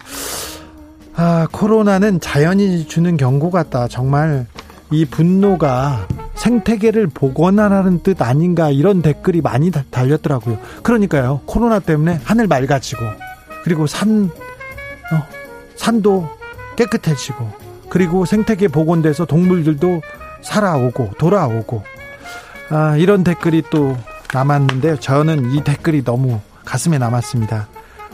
[1.15, 3.88] 아, 코로나는 자연이 주는 경고 같다.
[3.88, 4.45] 정말
[4.91, 10.57] 이 분노가 생태계를 복원하라는 뜻 아닌가 이런 댓글이 많이 달렸더라고요.
[10.84, 11.41] 그러니까요.
[11.45, 13.01] 코로나 때문에 하늘 맑아지고
[13.68, 14.30] 그리고 산
[15.11, 15.28] 어,
[15.76, 16.30] 산도
[16.78, 17.51] 깨끗해지고
[17.89, 20.01] 그리고 생태계 복원돼서 동물들도
[20.41, 21.84] 살아오고 돌아오고.
[22.70, 23.97] 아, 이런 댓글이 또
[24.34, 27.68] 남았는데 저는 이 댓글이 너무 가슴에 남았습니다.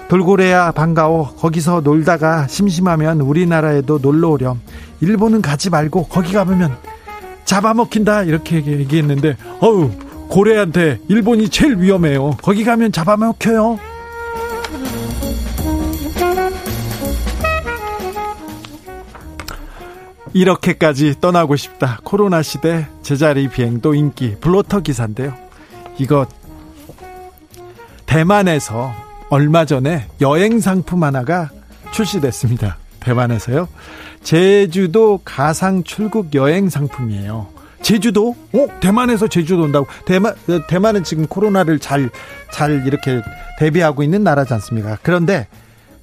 [0.08, 1.36] 돌고래야 반가워.
[1.36, 4.60] 거기서 놀다가 심심하면 우리나라에도 놀러 오렴.
[5.02, 6.76] 일본은 가지 말고 거기 가보면
[7.46, 8.24] 잡아먹힌다.
[8.24, 9.92] 이렇게 얘기했는데 어우
[10.30, 12.38] 고래한테 일본이 제일 위험해요.
[12.42, 13.93] 거기 가면 잡아먹혀요
[20.34, 25.34] 이렇게까지 떠나고 싶다 코로나 시대 제자리 비행도 인기 블로터 기사인데요
[25.98, 26.26] 이거
[28.06, 28.94] 대만에서
[29.30, 31.50] 얼마 전에 여행 상품 하나가
[31.92, 33.68] 출시됐습니다 대만에서요
[34.24, 37.48] 제주도 가상 출국 여행 상품이에요.
[37.82, 38.36] 제주도?
[38.54, 38.68] 어?
[38.80, 39.86] 대만에서 제주도 온다고?
[40.06, 40.34] 대만,
[40.70, 42.10] 대만은 지금 코로나를 잘,
[42.52, 43.22] 잘 이렇게
[43.60, 44.98] 대비하고 있는 나라지 않습니까?
[45.04, 45.48] 그런데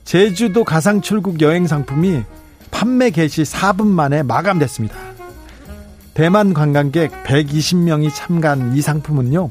[0.04, 2.22] 제주도 가상 출국 여행 상품이
[2.70, 4.96] 판매 개시 4분 만에 마감됐습니다.
[6.14, 9.50] 대만 관광객 120명이 참가한 이 상품은요,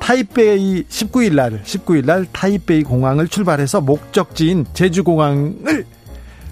[0.00, 5.84] 타이베이 19일 날, 19일 날 타이베이 공항을 출발해서 목적지인 제주 공항을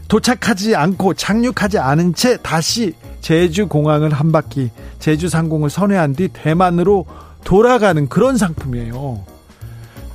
[0.08, 7.06] 도착하지 않고 착륙하지 않은 채 다시 제주 공항을 한 바퀴 제주 상공을 선회한 뒤 대만으로
[7.44, 9.24] 돌아가는 그런 상품이에요.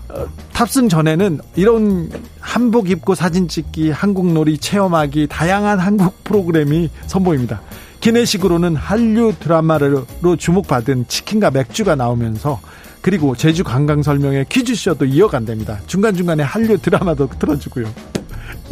[0.10, 2.10] 어, 탑승 전에는 이런
[2.50, 7.62] 한복 입고 사진 찍기, 한국놀이 체험하기, 다양한 한국 프로그램이 선보입니다.
[8.00, 12.60] 기내식으로는 한류 드라마로 주목받은 치킨과 맥주가 나오면서
[13.02, 15.82] 그리고 제주 관광 설명회 퀴즈쇼도 이어간답니다.
[15.86, 17.86] 중간중간에 한류 드라마도 틀어주고요.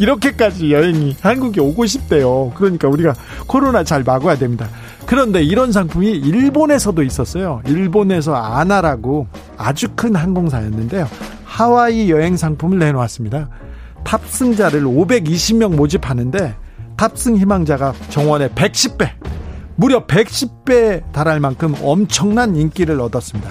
[0.00, 2.50] 이렇게까지 여행이 한국에 오고 싶대요.
[2.56, 3.14] 그러니까 우리가
[3.46, 4.68] 코로나 잘 막아야 됩니다.
[5.06, 7.62] 그런데 이런 상품이 일본에서도 있었어요.
[7.66, 11.08] 일본에서 아나라고 아주 큰 항공사였는데요.
[11.44, 13.48] 하와이 여행 상품을 내놓았습니다.
[14.04, 16.54] 탑승자를 520명 모집하는데
[16.96, 19.10] 탑승 희망자가 정원의 110배,
[19.76, 23.50] 무려 110배 달할 만큼 엄청난 인기를 얻었습니다.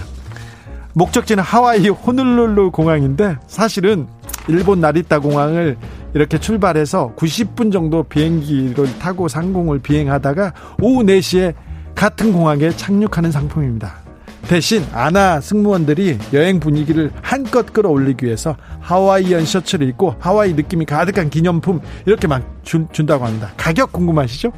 [0.93, 4.07] 목적지는 하와이 호놀룰루 공항인데 사실은
[4.47, 5.77] 일본 나리타 공항을
[6.13, 11.53] 이렇게 출발해서 90분 정도 비행기를 타고 상공을 비행하다가 오후 4시에
[11.95, 14.06] 같은 공항에 착륙하는 상품입니다.
[14.47, 21.81] 대신 아나 승무원들이 여행 분위기를 한껏 끌어올리기 위해서 하와이안 셔츠를 입고 하와이 느낌이 가득한 기념품
[22.05, 23.51] 이렇게 막 준, 준다고 합니다.
[23.57, 24.51] 가격 궁금하시죠?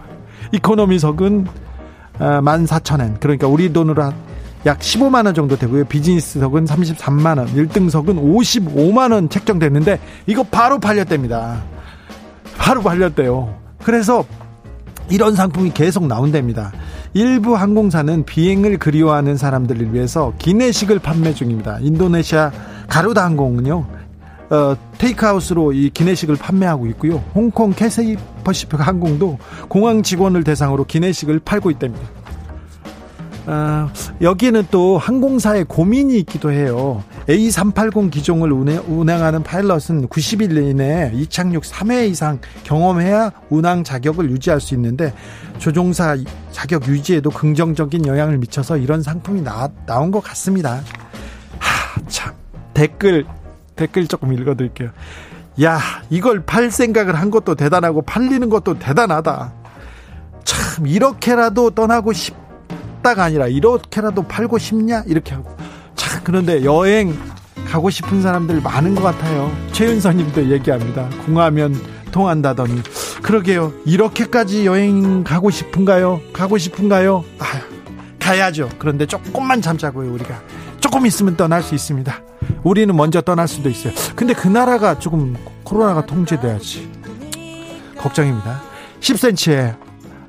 [0.54, 1.48] 이코노미석은
[2.20, 4.14] 14,000엔 아, 그러니까 우리 돈으로
[4.66, 5.86] 약 15만 원 정도 되고요.
[5.86, 11.64] 비즈니스석은 33만 원, 1등석은 55만 원 책정됐는데 이거 바로 팔렸답니다.
[12.58, 13.58] 바로 팔렸대요.
[13.84, 14.26] 그래서
[15.10, 16.72] 이런 상품이 계속 나온답니다.
[17.14, 21.80] 일부 항공사는 비행을 그리워하는 사람들을 위해서 기내식을 판매 중입니다.
[21.82, 22.52] 인도네시아
[22.88, 23.86] 가루다 항공은요.
[24.52, 27.24] 어, 테이크아웃으로 이 기내식을 판매하고 있고요.
[27.36, 29.38] 홍콩 캐세이 퍼시픽 항공도
[29.68, 32.08] 공항 직원을 대상으로 기내식을 팔고 있답니다.
[33.52, 33.92] 아,
[34.22, 37.04] 여기에는 또 항공사의 고민이 있기도 해요.
[37.28, 44.76] A380 기종을 운행, 하는 파일럿은 90일 이내에 이착륙 3회 이상 경험해야 운항 자격을 유지할 수
[44.76, 45.16] 있는데
[45.58, 46.16] 조종사
[46.52, 50.82] 자격 유지에도 긍정적인 영향을 미쳐서 이런 상품이 나, 나온 것 같습니다.
[51.58, 52.32] 하, 참.
[52.76, 53.26] 댓글,
[53.76, 54.92] 댓글 조금 읽어드릴게요.
[55.64, 55.80] 야,
[56.12, 59.54] 이걸 팔 생각을 한 것도 대단하고 팔리는 것도 대단하다.
[60.44, 62.49] 참, 이렇게라도 떠나고 싶
[63.00, 65.04] 싶다가 아니라 이렇게라도 팔고 싶냐?
[65.08, 65.56] 이렇게 하고.
[65.96, 67.18] 자 그런데 여행
[67.66, 69.52] 가고 싶은 사람들 많은 것 같아요.
[69.72, 71.10] 최윤서님도 얘기합니다.
[71.26, 71.76] 궁하면
[72.12, 72.82] 통한다더니.
[73.22, 73.74] 그러게요.
[73.86, 76.22] 이렇게까지 여행 가고 싶은가요?
[76.34, 77.24] 가고 싶은가요?
[77.40, 77.46] 아
[78.20, 78.70] 가야죠.
[78.80, 80.42] 그런데 조금만 잠자고요 우리가.
[80.80, 82.22] 조금 있으면 떠날 수 있습니다.
[82.64, 83.94] 우리는 먼저 떠날 수도 있어요.
[84.16, 86.90] 근데 그 나라가 조금 코로나가 통제돼야지.
[87.98, 88.62] 걱정입니다.
[89.02, 89.76] 10cm의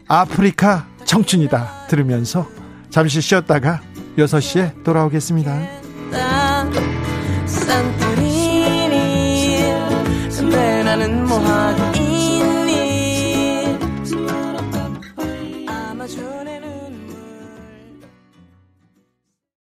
[0.08, 2.46] 아프리카 청춘이다 들으면서
[2.90, 3.80] 잠시 쉬었다가
[4.16, 5.80] 6시에 돌아오겠습니다.